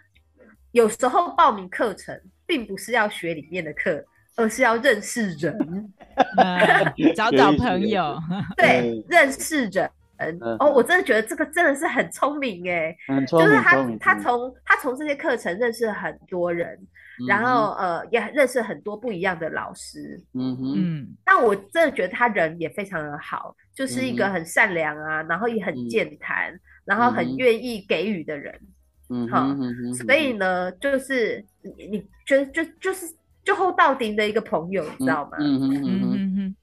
[0.72, 4.04] 有时候报名课程并不是要学里面的课，
[4.36, 5.56] 而是要认识人，
[6.38, 8.18] 呃找找朋友，
[8.56, 9.90] 对，认识人。
[10.18, 10.56] 嗯。
[10.60, 16.78] 哦，我真的觉得这个真的是很聪明哎，很聪明，就是他他从他从这些课程认识很多人，
[17.20, 20.20] 嗯然后呃也认识很多不一样的老师。
[20.34, 21.08] 嗯哼，嗯。
[21.26, 25.88] 那我真的觉得他人也非常的好，就是一个嗯很善良啊，然后也很嗯。
[25.88, 28.54] 健谈，然后很嗯愿意给予的人。
[29.08, 31.44] 嗯哼，嗯哼，所以呢，就是
[31.76, 33.06] 你你觉得就就是
[33.44, 35.36] 就后到顶的一个朋友，你知道吗？
[35.40, 36.34] 嗯嗯嗯，嗯。
[36.38, 36.56] 嗯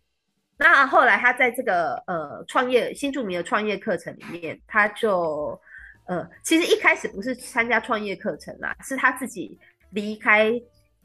[0.61, 5.57] 那后来他在这个呃创业新著名的创业课程里面，他就
[6.05, 9.57] 呃其实一开始不是参加创业课程啦，是他自己
[9.91, 10.51] 离开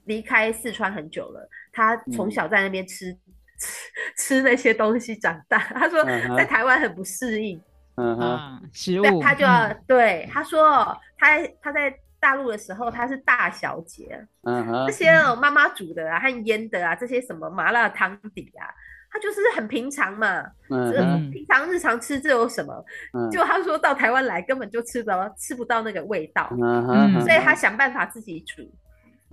[0.07, 2.31] 离开四川很久了，他从嗯。
[2.33, 3.13] 小在那边吃、
[3.61, 3.79] 吃
[4.19, 6.03] 吃那些东西长大，他说
[6.37, 7.61] 在台湾很不适应。
[7.97, 9.85] 嗯哼，啊，食对，物，他就要、嗯。
[9.87, 18.65] 对他说，他他在大陆的时候，他是大小姐，嗯哼这，些哦妈妈煮的啊和腌的啊，这些什么麻辣汤底啊，
[19.11, 22.83] 他就是很平常嘛，这个嗯平常日常吃这有什么？
[23.13, 28.63] 嗯就他说到台湾来，根本就吃不到吃不到那个味道，嗯哼，所以他想办法自己煮。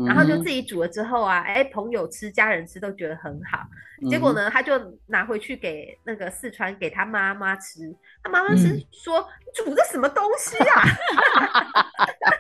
[0.08, 3.60] 然后就自己煮了之后啊，哎，朋友吃、家人吃都觉得很好。
[4.10, 4.74] 结果呢，他就
[5.06, 7.82] 拿回去给那个四川给他妈妈吃，
[8.24, 9.24] 他妈妈是说
[9.54, 10.82] 煮的什么东西啊？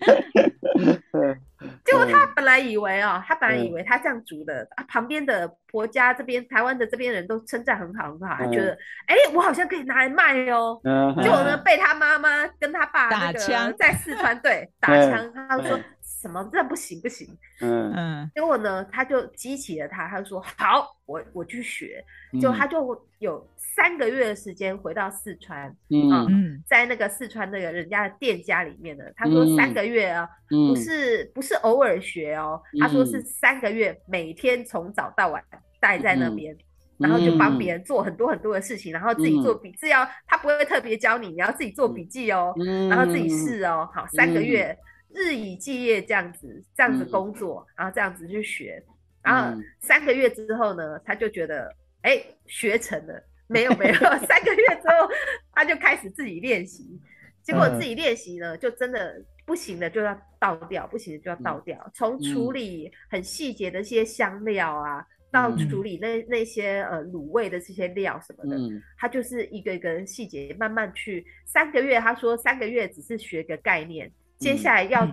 [1.84, 10.80] 结果他本来以为哦，他本来以为他这样煮的，啊，旁边的婆家这边台湾的这边人都称赞很好很好，他觉得哎，我好像可以拿来卖哦。
[11.22, 15.78] 结果呢，被他妈妈跟他爸那个在四川对 打枪，他说。
[16.20, 17.28] 什么这不行不行，
[17.60, 17.92] 嗯。
[17.94, 22.04] 嗯，结果呢，他就激起了他，他就说好，我我去学，
[22.40, 23.46] 就他就有
[23.78, 26.10] 三个月的时间回到四川，嗯。
[26.28, 35.40] 嗯，在那个四川那个人家的店家里面呢，他说三个月啊，不是不是偶尔学哦，他说是三个月，每天从早到晚
[35.80, 36.56] 待在那边，
[36.98, 42.52] 然后就帮别人做很多很多的事情，然后自己做笔记，要他不会特别教你，你要自己做笔记哦，
[42.90, 44.76] 然后自己试哦，好三个月。
[45.14, 48.80] 日以继夜这样子，这样子工作，然后这样子去学，
[49.22, 53.14] 然后三个月之后呢，他就觉得哎学成了，
[53.50, 55.10] 没有没有，三个月之后
[55.52, 57.00] 他就开始自己练习，
[57.42, 61.90] 结果自己练习呢，就真的不行了就要倒掉，不行的就要倒掉。
[61.94, 68.58] 从处理很细节的一些香料啊，到处理那那些呃卤味的这些料什么的，
[68.98, 71.26] 他就是一个一个细节慢慢去。
[71.46, 74.10] 三个月，他说三个月只是学个概念。
[74.38, 75.08] 接下来要。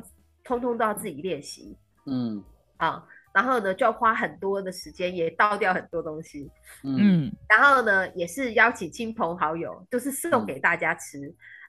[0.47, 2.43] 通通都要自己练习，嗯，
[2.77, 3.03] 啊，
[3.35, 6.49] 然后呢就要花很多的时间，也倒掉很多东西，
[6.83, 11.19] 嗯，然后呢也是邀请亲朋好友，就是送给大家吃，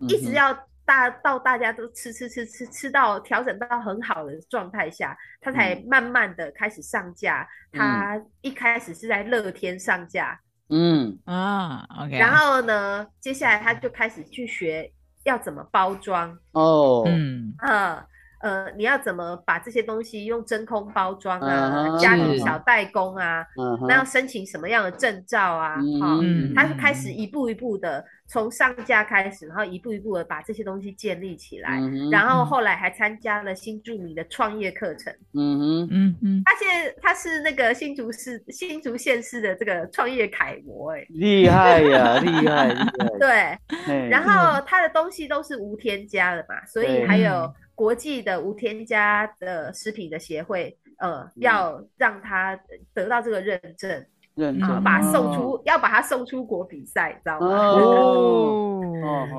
[0.08, 7.44] 一直要大到大家都吃吃吃吃吃到调整到很好的状态下，他才慢慢的开始上架。
[7.72, 11.18] 他一开始是在乐天上架，嗯。
[11.24, 14.92] 啊，OK，然后呢接下来他就开始去学。
[15.24, 16.38] 要怎么包装。
[16.52, 17.02] 哦？
[17.08, 17.52] 嗯。
[17.58, 18.06] 啊
[18.46, 21.98] 呃，你要怎么把这些东西用真空包装啊？
[21.98, 23.44] 家里小代工啊？
[23.88, 25.74] 那要申请什么样的证照啊？
[26.00, 26.20] 好，
[26.54, 31.80] 他是开始一步一步的从上架开始，然后一步一步的把这些东西建立起来，
[32.12, 35.12] 然后后来还参加了新著名的创业课程。
[35.34, 42.72] 嗯嗯嗯哼，他现在他是那个新竹市新竹县市的这个创业楷模，哎，厉害呀，厉害！
[43.18, 47.52] 对，然后他的东西都是无添加的嘛，所以还有。
[47.76, 52.58] 国际的无添加的食品的协会，呃，要让他
[52.94, 57.46] 得到这个认证，认证，把送出，要把他送出国比赛，知道吗？
[57.46, 58.80] 哦，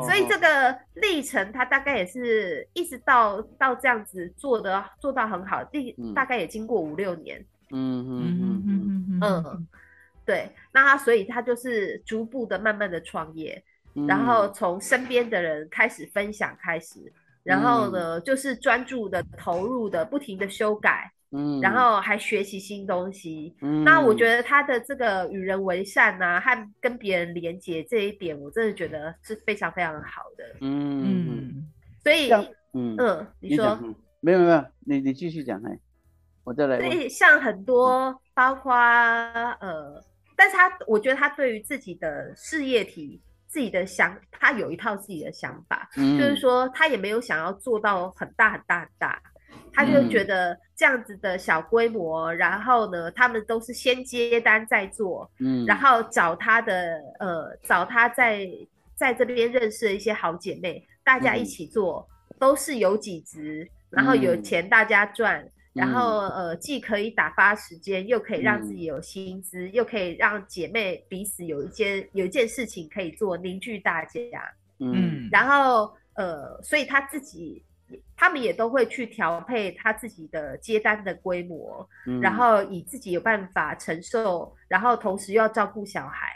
[0.05, 7.43] 所以这个历程，他大概也是一直到到这样子做的，做到很好，第大概也经过五六年。
[7.71, 9.67] 嗯嗯嗯嗯嗯，
[10.25, 13.61] 对，那他所以他就是逐步的、慢慢的创业，
[14.07, 17.11] 然后从身边的人开始分享开始。
[17.47, 23.55] 然后呢，就是专注的、投入的、不停的修改，嗯，然后还学习新东西。
[23.61, 30.43] 嗯，那我觉得他的这个与人为善呐，和跟别人连接这一点，我真的觉得是非常非常好的。
[30.59, 31.65] 嗯，
[32.03, 32.29] 所以，
[32.73, 33.79] 嗯嗯，你说，
[34.19, 35.79] 没有没有，你你继续讲，哎，
[36.43, 36.77] 我再来。
[36.79, 40.03] 所以像很多，包括呃，
[40.35, 43.21] 但是他我觉得他对于自己的事业体。
[43.47, 49.21] 自己的想，他有一套自己的想法，就是说他也没有想要做到很大很大很大，
[49.73, 58.47] 他就觉得这样子的小规模，然后呢，他们都是先接单再做，嗯，然后找他的呃，找他在
[58.95, 62.07] 在这边认识的一些好姐妹，大家一起做，
[62.37, 65.47] 都是有几值，然后有钱大家赚。
[65.77, 74.21] 然后呃，既可以打发时间，又可以让自己有薪资，又可以让姐妹彼此有一件有一件事情可以做，凝聚大家。
[74.79, 77.63] 嗯，然后呃，所以他自己
[78.15, 81.87] 他们也都会去调配他自己的接单的规模，
[82.21, 86.33] 然后以自己有办法承受，然后同时又要照顾小孩。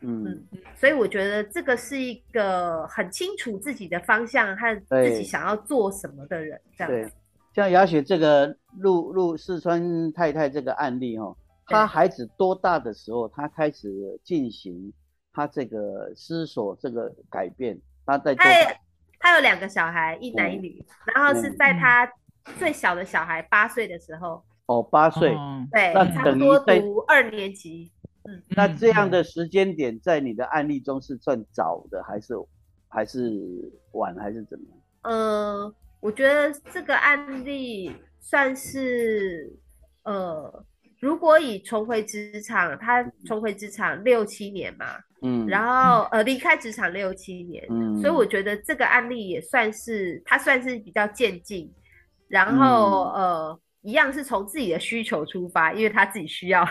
[0.00, 0.44] 嗯，
[0.76, 7.12] 所以我觉得这个是一个很清楚自己的方向和自己想要做什么的人，这样子。
[7.58, 14.92] 像雅雪这个陆陆四川太太这个案例哦，她孩子多大的时候，她开始进行
[15.32, 17.76] 她这个思索这个改变？
[18.06, 18.44] 她在她
[19.18, 20.80] 她有两个小孩，一男一女，
[21.12, 22.08] 然后是在她
[22.60, 24.40] 最小的小孩八岁的时候。
[24.66, 25.36] 哦，八岁，
[25.72, 27.90] 对，差不多读二年级。
[28.22, 32.34] 嗯，那这样的时间点在你的案例中是算早的，还是
[32.86, 33.36] 还是
[33.94, 34.78] 晚，还是怎么样？
[35.02, 35.74] 嗯。
[36.00, 39.50] 我觉得这个案例算是，
[40.04, 40.64] 呃，
[41.00, 51.72] 如果以重回职场，他重回职场六七年嘛，嗯，然后呃离开职场六七年，嗯，所以我觉得这个案例也算是他算是比较渐进，
[52.28, 56.66] 然后呃，一样是从自己的需求出发，因为他自己需要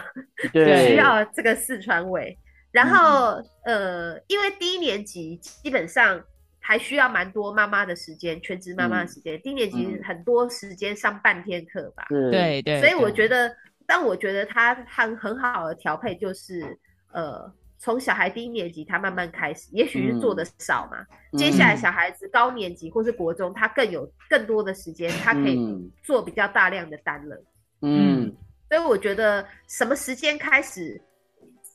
[0.54, 2.38] 对需要这个四川委。
[2.70, 6.22] 然后呃，因为低年级基本上
[6.68, 9.42] 还需要蛮多妈妈的时间，全职妈妈的时间。
[9.42, 13.56] 低年级很多时间上半天课吧，是对对，所以我觉得得，
[13.86, 16.78] 但我觉得他很很好的调配就是
[17.14, 17.50] 呃。
[17.80, 21.06] 从小孩低年级，他慢慢开始，也许是做的少嘛。
[21.38, 27.40] 接下来小孩子高年级或是国中，他更有更多的时间，他可以做比较大量的单了。
[27.84, 28.36] 嗯，
[28.68, 31.00] 所以我觉得什么时间开始，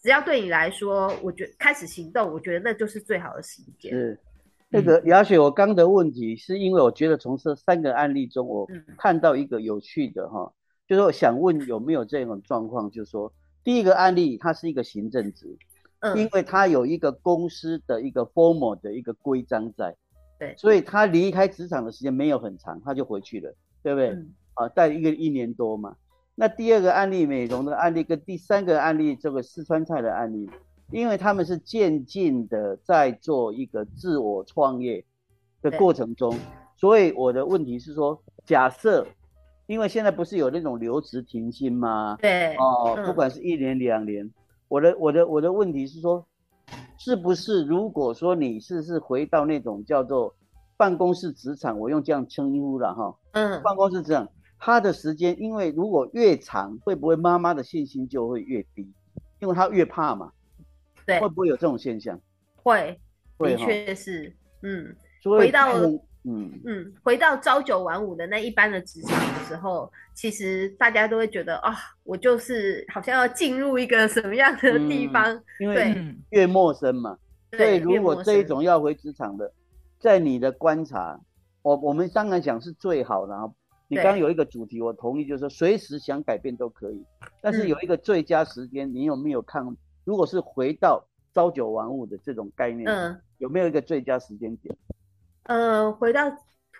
[0.02, 3.92] 只要对你来说，我觉开始行动，我觉得那就是最好的时间。
[4.80, 10.52] 是那个雅雪，我刚的问题是因为我觉得从这三个案例中，我看到一个有趣的哈，
[10.88, 15.56] 就是我想问有没有这种状况，就是说第一个案例，它是一个行政职。
[16.16, 19.94] 因为它有一个公司的一个 formal 的一个规章在，
[20.36, 23.54] 对，所以他离开职场的时间没有很长，他就回去了，
[23.84, 24.08] 对不对？
[24.54, 25.94] 啊，待一个一年多嘛。
[26.34, 30.50] 那第二个案例美容的案例跟第三个案例这个四川菜的案例，
[30.92, 35.04] 因为他们是渐进的在做一个自我创业
[35.62, 36.36] 的过程中，
[36.76, 39.06] 所以我的问题是说，假设，
[39.66, 42.16] 因为现在不是有那种留职停薪吗？
[42.20, 44.30] 对，哦，不管是一年两年。
[44.68, 46.26] 我的我的我的问题是说，
[46.98, 50.34] 是不是如果说你是是回到那种叫做
[50.76, 54.28] 办公室职场，我用这样称呼了哈，嗯，办公室职场，
[54.58, 58.90] 他的时间，因为如果越长，会不会妈妈的信心就会越低，
[59.40, 60.32] 因为他越怕嘛，
[61.06, 62.20] 对，会不会有这种现象？
[62.56, 62.98] 会，
[63.38, 64.94] 的确是，嗯，
[65.24, 65.72] 回到。
[66.24, 71.74] 嗯嗯，回到朝九晚五的那一般的职场的时候，其实大家都会觉得啊，
[72.04, 75.42] 我就是好像要进入一个什么样的地方？
[75.58, 77.18] 因为越陌生嘛。
[77.56, 79.52] 所以如果这一种要回职场的，
[79.98, 81.18] 在你的观察，
[81.62, 83.34] 我我们当然讲是最好的。
[83.88, 87.04] 你刚刚有一个主题，我同意，就是说随时想改变都可以，
[87.40, 89.66] 但是有一个最佳时间，你有没有看？
[90.04, 94.76] 如果是回到朝九晚五的这种概念，嗯，有没有一个最佳时间点？
[95.44, 96.30] 呃，回到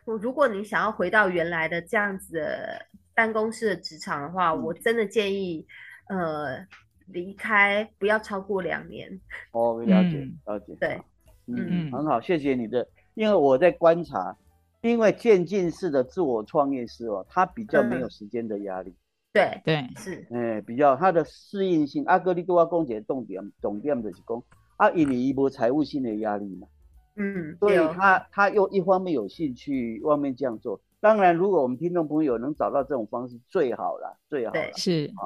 [0.05, 5.67] 如果你想要回到原来的这样子的办公室的职场的话，我真的建议，
[6.09, 6.59] 呃，
[7.07, 9.21] 离开不要超过两年。
[9.53, 10.75] 哦，了解了解。
[10.81, 11.01] 对，
[11.47, 12.87] 嗯，很好，谢谢你的。
[13.15, 14.37] 因为我在观察，
[14.81, 18.95] 因为渐进式的自我创业师哦，他比较没有时间的压力。
[19.33, 22.05] 对对是，哎，比较它的适应性。
[22.05, 24.43] 阿哥，你都要讲解重点，重点就是讲，
[24.77, 26.69] 啊，因为一波财务性的压力嘛。
[27.17, 30.81] 嗯，所以他他又一方面有兴趣，外面这样做。
[31.01, 34.73] 当然，如果我们听众朋友能找到这种方式，最好了，最好了。
[34.77, 35.25] 是啊，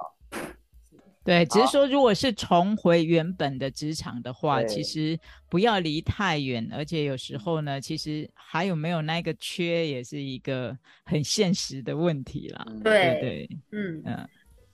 [1.26, 5.18] 对，只是说，如果是重回原本的职场的话，其实
[5.48, 10.74] 不要离太远，而且有时候呢，其实还有没有那个缺，也是一个
[11.04, 12.64] 很现实的问题啦。
[12.84, 14.28] 对对，嗯嗯。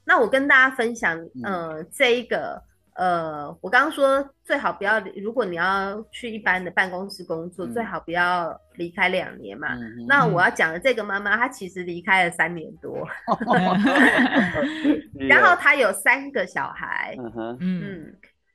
[0.05, 2.62] 那我跟大家分享，呃，这一个。
[2.95, 9.68] 呃，我刚刚说最好不要，如果你要去一般的办公室工作，最好不要离开两年嘛。
[10.07, 13.09] 那我要讲的这个妈妈，她其实离开了三年多，
[15.28, 17.16] 然后她有三个小孩，
[17.61, 18.14] 嗯。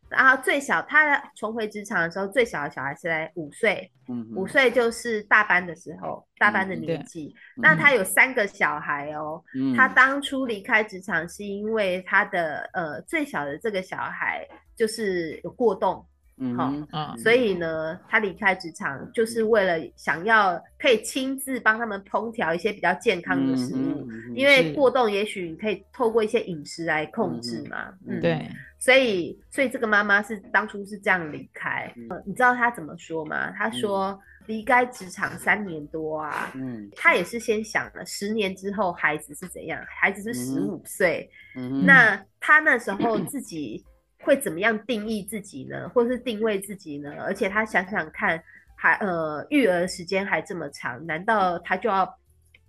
[0.10, 3.92] 然后最小，他重回职场的时候，最小的小孩是在五岁，
[4.36, 7.34] 五岁就是大班的时候，大班的年纪。
[7.56, 9.44] 那他有三个小孩哦，
[9.76, 16.06] 他当初离开职场是因为他的呃最小的这个小孩就是有过动。
[16.40, 16.56] 嗯，
[16.92, 27.92] 好，所以呢，他离开职场就是为了想要可以亲自帮他们烹调一些比较健康的食物，因为过动也许你可以透过一些饮食来控制嘛。
[28.08, 31.92] 嗯，对，所以，所以这个妈妈是当初是这样离开。
[31.96, 33.52] 嗯，你知道她怎么说吗？
[33.58, 43.84] 她说离开职场三年多啊，嗯，她也是先想了十年之后孩子是怎样，孩子是十五岁，嗯，那她那时候自己。
[44.24, 45.88] 会怎么样定义自己呢？
[45.90, 47.14] 或是定位自己呢？
[47.22, 48.42] 而且他想想看，
[48.76, 52.18] 还呃育儿时间还这么长，难道他就要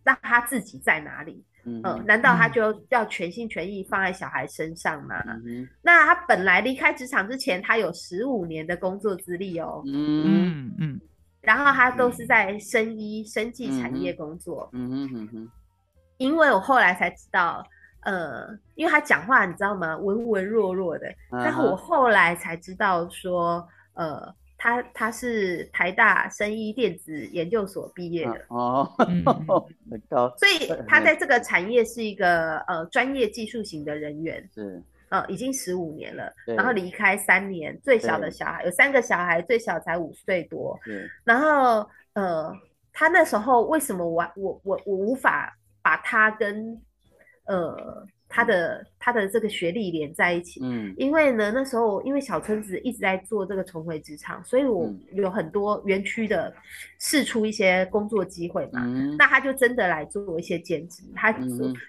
[0.04, 1.44] 让他自己在哪里？
[1.64, 5.22] 嗯，难道他就要全心全意放在小孩身上吗？
[5.82, 9.82] 那他本来离开职场之前，他有十五年的工作资历哦。
[9.86, 11.00] 嗯嗯，
[11.40, 14.70] 然后他都是在生医、生技产业工作。
[14.72, 15.50] 嗯哼哼哼，
[16.18, 17.66] 因为我后来才知道。
[18.02, 19.96] 呃，因为他讲话你知道吗？
[19.96, 21.06] 文文弱弱的。
[21.30, 30.32] 但是我后来才知道说，呃，他他是台大生医电子研究所毕业的哦， 很高。
[30.38, 40.78] 所以他在这个产业是一个呃专业技术型的人员，是呃已经十五年了，然后离开三年，最小的小孩有三个小孩，最小才五岁多。
[41.24, 42.52] 然后呃，
[42.92, 45.54] 他那时候为什么我我我我无法？
[45.80, 46.78] 把他跟
[47.48, 50.60] 呃他的他的这个学历连在一起。
[50.62, 56.54] 嗯，因为呢那时候因为小村子一直在做这个重回职场，所以我有很多园区的
[56.98, 58.82] 试出一些工作机会嘛。
[58.84, 61.02] 嗯，那他就真的来做一些兼职。
[61.16, 61.34] 他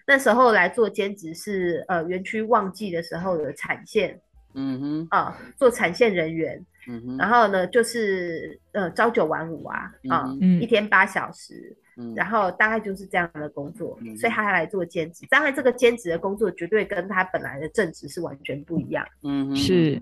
[0.08, 4.20] 那时候来做兼职是呃园区旺季的时候的产线。
[4.54, 6.64] 嗯哼啊，做产线人员。
[6.88, 11.76] 嗯哼，然后呢就是呃朝九晚五啊啊，一天八小时。
[12.02, 15.28] 嗯然后大概就是这样的工作，所以他来做兼职。
[15.30, 19.06] 当然，这个兼职的工作绝对跟他本来的正职是完全不一样。
[19.22, 20.02] 嗯，是。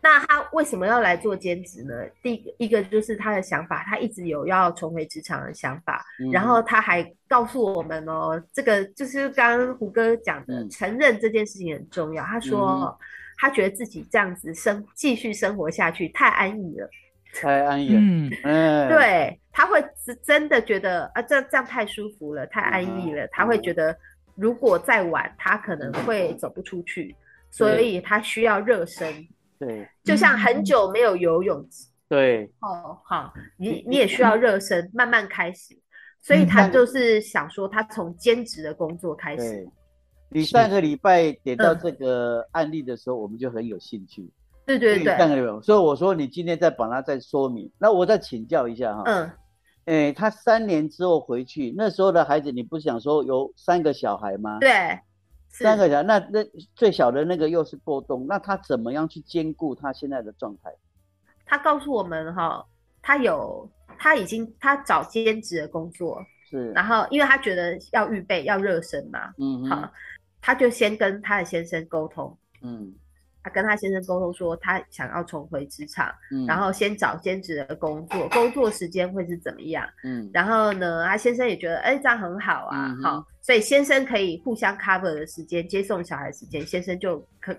[0.00, 1.92] 那他为什么要来做兼职呢？
[2.22, 6.02] 第一个就是他的想法，他一直有要重回职场的想法。
[6.32, 12.24] 然后他还告诉我们哦，这个就是刚刚胡哥讲的，承认这件事情很重要。
[12.24, 12.98] 他说，
[13.36, 16.88] 他觉得自己这样子生继续生活下去太安逸了。
[17.36, 18.30] 太安逸，嗯，
[18.88, 23.26] 对，他会是真的觉得啊，这这样太舒服了，太安逸了。
[23.32, 23.96] 他会觉得，
[24.36, 27.16] 如果再晚，他可能会走不出去，
[27.50, 29.12] 所以他需要热身。
[29.58, 31.66] 对，就像很久没有游泳。
[32.08, 35.76] 对，哦，好，你你也需要热身，慢慢开始。
[36.20, 39.68] 所以他就是想说，他从兼职的工作开始。
[40.30, 44.28] 你上个礼拜点到这个案例的时候，我们就很有兴趣。
[44.66, 49.02] 对对对，所以我说你今天再把它再说明，那我再请教一下哈。
[49.04, 49.30] 嗯，
[49.84, 54.58] 哎，他三年之后回去，那时候的孩子，你不是想说有三个小孩吗？
[54.60, 54.98] 对，
[55.50, 56.42] 三个小孩，那那
[56.74, 60.70] 最小的那个又是波动，那他怎么样去兼顾他现在的状态？
[61.44, 62.64] 他告诉我们哈，
[63.02, 69.86] 他有他已经他找兼职的工作，是，然后因为他觉得要预备要热身嘛，嗯，好，
[70.44, 72.94] 他就先跟他的先生沟通，嗯。
[73.46, 79.86] 他跟他先生沟通说，他想要重回职场，嗯然后先找兼职的工作，工作时间会是怎么样？
[80.02, 87.54] 嗯，然后呢，他先生也觉得，哎，这样很好啊，好，所以先生可以互相 cover 的时间，接送小孩时间，先生就可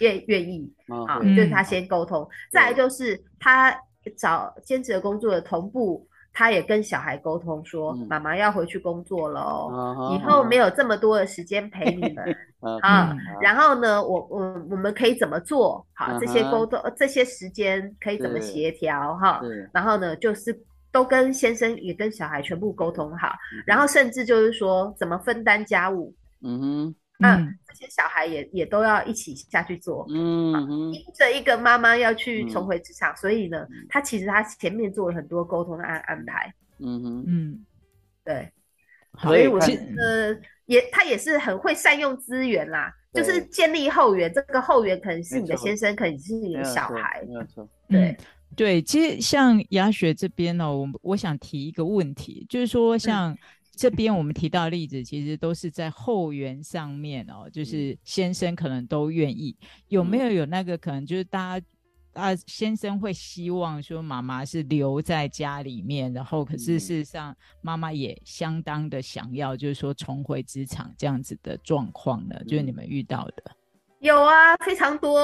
[0.00, 0.68] 愿愿意，
[1.06, 2.28] 好，就是他先沟通。
[2.50, 3.72] 再来就是他
[4.16, 6.04] 找兼职的工作的同步。
[6.32, 9.68] 他也跟小孩沟通说：“妈妈要回去工作了，
[10.14, 12.36] 以后没有这么多的时间陪你们
[12.80, 13.14] 啊。
[13.40, 15.86] 然后呢，我我我们可以怎么做？
[15.94, 19.14] 好，这些沟通这些时间可以怎么协调？
[19.16, 19.40] 哈，
[19.72, 20.58] 然后呢，就是
[20.90, 23.32] 都跟先生也跟小孩全部沟通好，
[23.66, 26.14] 然后甚至就是说怎么分担家务。
[26.42, 30.04] 嗯哼。”嗯，这些小孩也也都要一起下去做。
[30.08, 36.52] 嗯，因着一个妈妈要去重回职场，所以呢，他其实他前面做了很多沟通的安安排。
[36.80, 37.66] 嗯哼，嗯，
[38.24, 38.50] 对，
[39.20, 40.36] 所以我觉得
[40.66, 44.32] 也他也是很会善用资源啦，就是建立后援。
[44.32, 47.22] 这个后援可能是你的先生，可能是你的小孩。
[47.28, 48.16] 没有错，对
[48.56, 48.82] 对。
[48.82, 53.36] 其实像雅雪这边呢，我我想提一个问题，就是说像。
[53.74, 59.56] 这边我们提到例子，其实都是在后援上面哦，就是先生可能都愿意，
[59.88, 61.66] 有没有有那个可能，就是大家
[62.12, 72.36] 啊，先生会希望说妈妈是留在家里面，然后可是事实上妈妈也相当的想要，就是说重回职场这样子的状况呢？
[72.46, 73.42] 就是你们遇到的
[74.00, 75.18] 有啊，非常多。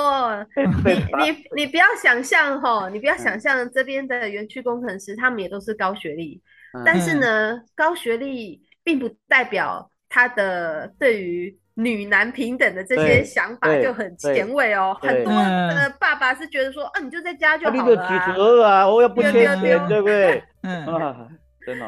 [0.57, 6.41] 你你你不要想象哈，你不要想象这边的园区工程师，他们也都是高学历。
[6.85, 14.97] 但是呢，高学历并不代表他的对于女男平等的这些想法就很前卫哦。
[15.01, 20.43] 很多的爸爸是觉得说，啊，你就在家就好了啊，我又不缺钱，对不对？
[20.63, 20.85] 嗯，
[21.65, 21.79] 真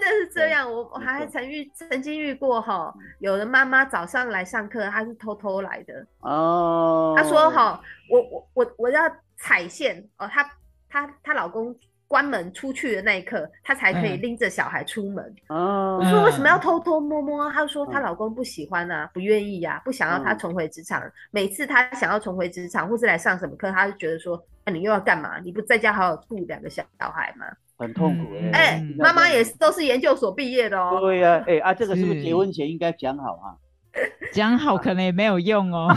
[0.00, 0.70] 的是这样。
[0.70, 7.14] 我我还曾遇曾经遇过哈，有的妈妈早上来上课，她是偷偷来的哦。
[7.16, 7.80] 她说哈，
[8.10, 9.02] 我我我我要
[9.36, 10.50] 踩线哦，她
[10.88, 11.74] 她她老公。
[12.08, 15.34] 关门出去的那一刻，她才可以拎着小孩出门。
[15.48, 17.50] 哦，我说为什么要偷偷摸摸？
[17.50, 21.02] 她说她老公不喜欢啊，不愿意呀，不想要她重回职场。
[21.30, 25.38] 每次她想要重回职场，或是来上什么课，她就觉得说，那你又要干嘛？
[25.40, 27.46] 你不在家好好顾两个小小孩吗？
[27.78, 28.80] 很痛苦哎。
[28.98, 30.98] 妈妈也是都是研究所毕业的哦。
[31.00, 33.56] 对呀，哎啊，这个是不是结婚前应该讲好啊？
[34.32, 35.88] 讲好可能也没有用哦。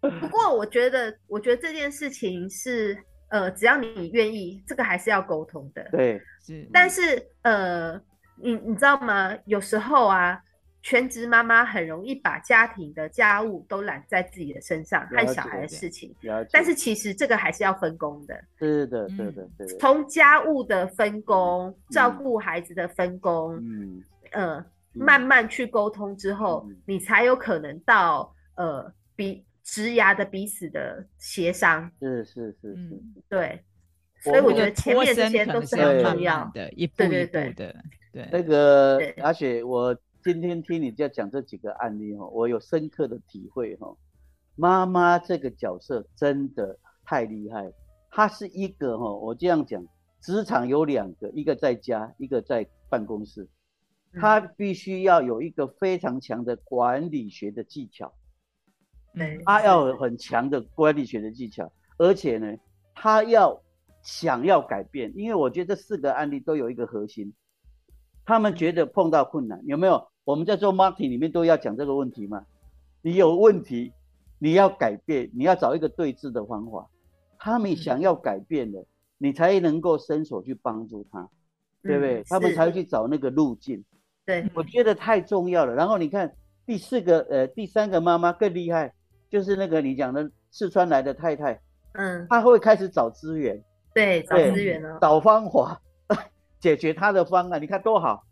[0.00, 2.96] 不过我觉得，我觉得这件事情是。
[3.28, 5.86] 呃，只要你愿意，这个还是要沟通的。
[5.90, 6.66] 对，是。
[6.72, 7.94] 但是，呃，
[8.36, 9.36] 你你知道吗？
[9.44, 10.42] 有时候啊，
[10.82, 16.14] 全职妈妈很容易把家庭的家务都揽在自己的身上，和小孩的事情。
[16.50, 18.34] 但是其实这个还是要分工的。
[18.58, 19.76] 是的，对的，对的。
[19.78, 24.02] 从家务的分工、照顾孩子的分工，嗯，
[24.32, 24.64] 呃，
[24.94, 29.44] 慢慢去沟通之后，你才有可能到呃比。
[29.70, 33.62] 职牙的彼此的协商，是是是是，对，
[34.22, 37.76] 所以我觉得前面这些都是很重要的，一步一步的。
[38.10, 39.94] 对，那个而且我
[40.24, 43.94] 今天听你在讲这几个案例哈，我有深刻的体会哈。
[44.56, 47.70] 妈妈这个角色真的太厉害，
[48.10, 49.86] 她是一个哈，我这样讲，
[50.22, 53.46] 职场有两个，一个在家，一个在办公室，
[54.18, 58.14] 她必须要有一个非常强的管理学的技巧，
[59.14, 62.56] 对，她要有很强的管理学的技巧，而且呢，
[62.94, 63.62] 他要
[64.02, 67.32] 想要改变，因为我觉得这四个案例都有一个核心，
[68.24, 70.08] 他们觉得碰到困难，有没有？
[70.24, 72.44] 我们在做 marketing 里面都要讲这个问题嘛，
[73.02, 73.92] 你有问题。
[74.40, 76.88] 你要改变，你要找一个对峙的方法。
[77.40, 78.86] 他们想要改变的，
[79.18, 81.28] 你才能够伸手去帮助他，
[81.82, 82.22] 对不对？
[82.28, 83.84] 他们才会去找那个路径。
[84.24, 85.74] 对，我觉得太重要了。
[85.74, 86.32] 然后你看
[86.64, 88.94] 第四个，呃，第三个妈妈更厉害，
[89.30, 91.60] 就是那个你讲的四川来的太太，
[91.92, 93.62] 嗯，她会开始找资源，
[93.94, 95.80] 对，找资源哦，找方法
[96.60, 97.60] 解决他的方案。
[97.60, 98.24] 你看多好，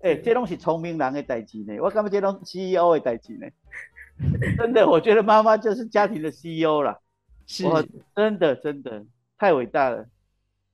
[0.00, 3.46] 哎，这东西聪明人的代志呢，我感觉这东 CEO 的代志呢。
[4.58, 7.00] 真的，我觉得妈妈就是家庭的 CEO 了，
[7.46, 7.64] 是，
[8.14, 9.02] 真的真的
[9.38, 10.06] 太伟大了，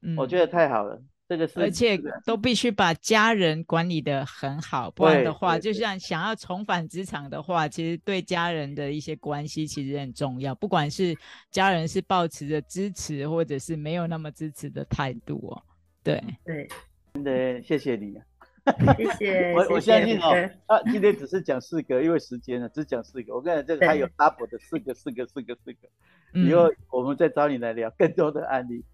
[0.03, 11.17] 嗯，我觉得太好了，这个是，而且都必须把家人管理的很好，不然的话，就像想要重返职场的话，其实对家人的一些关系其实很重要，不管是
[11.51, 15.63] 家人是抱持着支持，或者是没有那么支持的态度哦，
[16.03, 16.69] 对对，
[17.15, 18.17] 真的谢谢你。
[18.97, 20.33] 谢谢， 我我相信哦，
[20.67, 23.33] 啊，今天只是讲四个，因为时间呢，只讲四个。
[23.33, 25.89] 我跟你讲，这个还有 double 的四个，四个，四个，四个。
[26.33, 28.85] 以后我们再找你来聊更多的案例。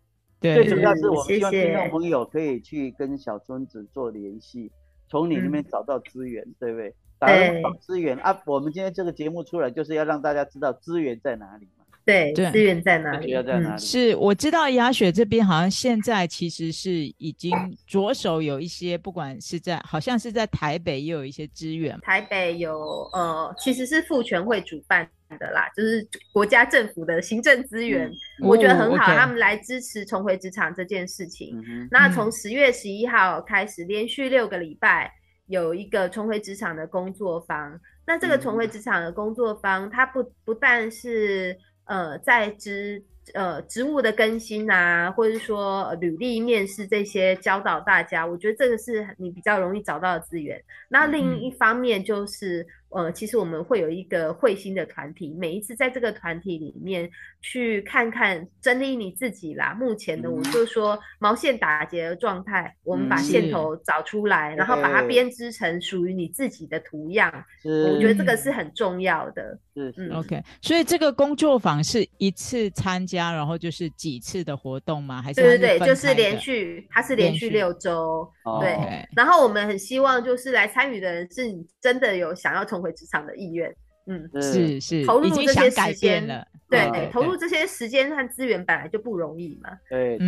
[0.43, 4.71] 对，最主要是我们希望听众朋友可以去跟小孙子做联系，
[5.09, 6.95] 从你那边找到资源，对不对？
[7.21, 8.37] 找到资源啊！
[8.47, 11.69] 我们今天这个节目出来，就是要让大家知道资源在哪里。
[12.05, 13.33] 对，资源在哪里？
[13.79, 17.53] 是，我知道雅雪这边好像现在其实是已经
[17.87, 21.97] 着手有一些，不管是在好像是在台北也有一些资源。
[22.01, 25.09] 台北有呃，其实是妇权会主办
[25.39, 28.11] 的啦，就是国家政府的行政资源，
[28.41, 31.63] 我觉得很好，他们来支持重回职场这件事情。
[31.91, 35.13] 那从十月十一号开始，连续六个礼拜
[35.47, 37.79] 有一个重回职场的工作坊。
[38.07, 43.03] 那这个重回职场的工作坊，它不不但是呃，在职
[43.35, 50.63] 呃职务的更新啊，或者说履历面试这些教导大家，我觉得这个是你比较容易找到的资源。
[50.89, 52.67] 那另一方面就是。
[52.95, 59.75] 呃，其实我们会有一个会心的团体，每一次在这个团体里面去看看整理你自己啦。
[59.75, 67.33] 目前的我就说毛线打结的状态，我们把线头找出来，然后把它编织成属于你自己的图样。
[67.65, 69.59] 我觉得这个是很重要的。
[69.75, 70.43] 嗯,嗯，OK。
[70.61, 75.23] 所以这个工作坊是一次参加，然后就是几次的活动吗？
[75.23, 78.31] 还是对对对，就是连续，它是连续六周。
[78.61, 78.77] 对。
[79.17, 83.75] 然后我们很希望就是来参与的人是你真的有想要从回职场的意愿，
[84.07, 90.27] 嗯，是是，投入这些时间了，对，投入这些时间和资源本来就不容易嘛，对对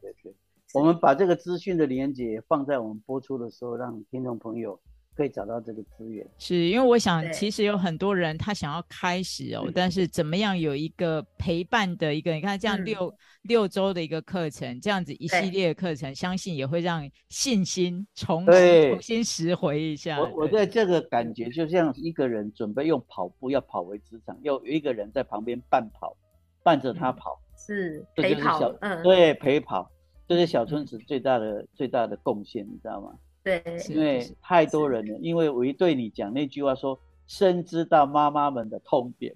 [0.00, 0.34] 对对，
[0.74, 4.78] 我们把这个资讯的连接放在我们播出的时候，让听众朋友。
[5.16, 20.20] 可以找到这个资源，是因为我想，其实有很多人他想要开始哦，但是怎么样有一个陪伴的一个，你看这样六六周的一个课程，这样子一系列的课程，相信也会让信心重重新拾回一下。
[20.20, 26.16] 我我在这个感觉就像一个人准备用跑步要跑回职场，要有一个人在旁边伴跑，
[26.64, 29.88] 伴着他跑，是陪跑，嗯，对，陪跑，
[30.26, 33.12] 这是小村子最大的最大的贡献，你知道吗？
[33.44, 35.18] 对，因为太多人了。
[35.20, 39.34] 因为我一对你讲那句话说，深知道妈妈们的痛点，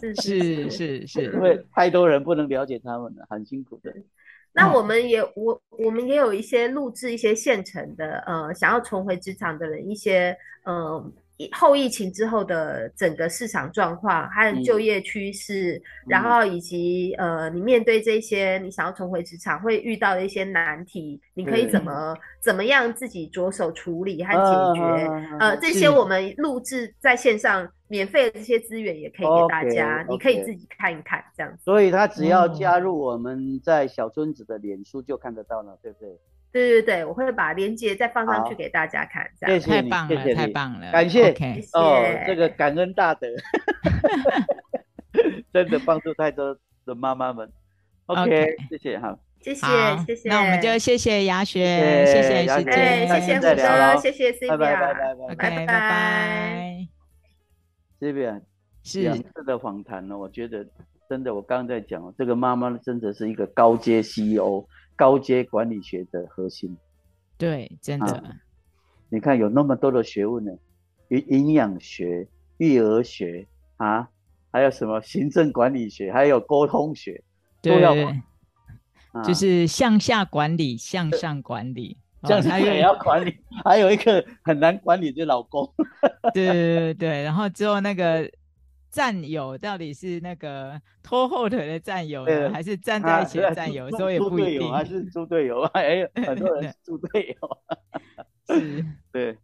[0.00, 3.94] 是是是是，因为太多人不能了解他们了，很辛苦的。
[4.52, 11.12] 那我们也我我们也有一些录制一些现成的，呃，想要重回职场的人一些，嗯。
[11.52, 25.08] 后疫情之后的整个市场状况，还有就业趋势，然后以及呃，你面对这些你想要重回职场会遇到的一些难题，你可以怎么怎么样自己着手处理和解决？
[25.40, 31.58] 呃，这些我们录制在线上免费的这些资源也可以给大家，你可以自己看一看这样子。
[31.62, 36.18] 所以他只要加入我们在小村子的脸书就看得到了，对不对？
[36.52, 39.60] 对对对，我会把链接再放上去给大家看，这样。
[39.60, 41.34] 太棒了，太棒了，感谢。
[41.72, 43.26] 哦，这个感恩大德
[45.52, 47.50] 真的帮助太多的妈妈们。
[48.06, 49.66] OK，谢谢哈，谢谢
[50.06, 52.64] 谢谢，那我们就谢谢雅雪，谢谢雅雪，
[53.08, 55.66] 谢谢胡哥，谢谢 C B，拜拜拜拜拜。
[55.66, 56.86] 拜
[58.00, 58.20] ，C B，
[58.82, 59.02] 是。
[59.02, 60.66] 两次的访谈呢，我觉得
[61.08, 64.66] 真的，我刚刚在讲，这个妈妈真的是一个高阶 CEO、
[65.02, 66.76] 高阶管理学的核心。
[67.36, 68.22] 对，真的。
[69.08, 70.52] 你看有那么多的学问呢，
[71.08, 72.28] 营营养学、
[72.58, 73.44] 育儿学
[73.78, 74.08] 啊，
[74.52, 77.20] 还有什么行政管理学，还有沟通学，
[77.60, 77.96] 都要
[79.26, 83.36] 就是向下管理、向上管理， 向上也要管理。
[83.64, 85.68] 还有一个很难管理的老公。
[86.32, 88.30] 对对对对，然后之后那个。
[88.92, 93.90] 战友到底是那个拖后腿的战友呢，还是站在一起的战友？
[93.92, 94.70] 所以不一定。
[94.70, 97.58] 还是猪队友，还有很多人 猪队友。
[98.46, 99.38] 是， 对，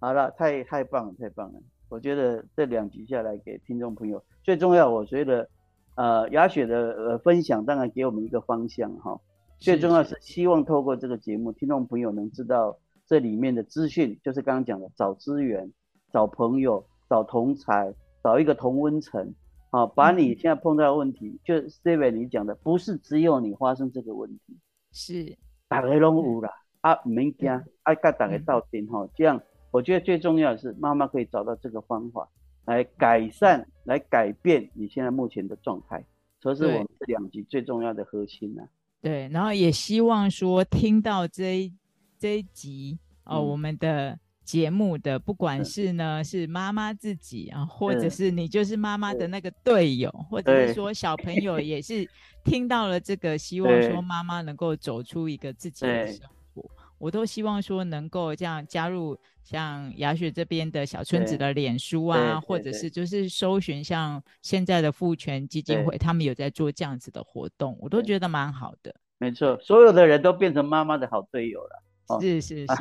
[0.00, 1.60] 好了，太太棒了，太棒了！
[1.88, 5.48] 我觉得这两集下来，给听众朋友最重要，我觉得，
[5.94, 9.20] 呃，雅雪的呃分享当然给我们一个方向哈。
[9.60, 12.76] 最重要是希望透过这个节目，听众朋友能知道
[13.06, 15.72] 这里面的资讯，就是刚刚讲的找资源、
[16.12, 17.94] 找朋友、找同才。
[18.22, 19.34] 找一个同温层，
[19.70, 24.56] 啊，把你现在碰到的问题，就 Steven 你讲的，不是只有你发生这个问题，
[24.92, 25.36] 是。
[25.68, 26.50] 大家拢有啦，
[26.80, 29.40] 啊，唔免惊，啊，甲大家到顶哈，这样
[29.70, 32.28] 我觉得最重要的是妈妈可以找到这个方法
[32.64, 36.04] 来改善、来改变你现在目前的状态，
[36.40, 38.62] 这是我们这两集最重要的核心呐。
[39.00, 41.72] 对，然后也希望说听到这一
[42.18, 44.18] 这一集哦，我们的。
[44.48, 52.08] 节目的不管是呢是妈妈自己啊，或者是你就是妈妈的那个队友，或者是说小朋友也是
[52.44, 56.64] 听到了这个，希望说妈妈能够走出一个自己的生活，
[56.96, 68.94] 我都希望说能够这样加入像雅雪这边的小村子的脸书啊，或者是就是搜寻像现在的父权基金会，他们有在做这样子的活动，我都觉得蛮好的。
[69.18, 71.82] 没错，所有的人都变成妈妈的好队友了。
[72.20, 72.74] 是是是，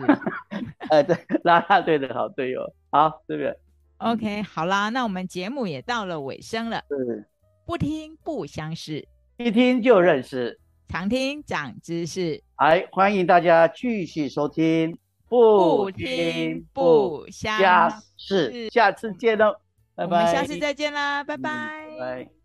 [0.90, 3.58] 哎对，拉拉队的好队友，好对不对
[3.98, 6.82] ？OK，好啦，那我们节目也到了尾声了。
[6.90, 7.28] 是，
[7.66, 9.06] 不听不相识，
[9.38, 12.42] 一听就认识，常听长知识。
[12.56, 14.98] 哎，欢迎大家继续收听，
[15.28, 19.54] 不听不相识，下次见喽，
[19.96, 20.18] 拜拜。
[20.20, 21.88] 我们下次再见啦，拜拜。
[22.00, 22.37] 拜。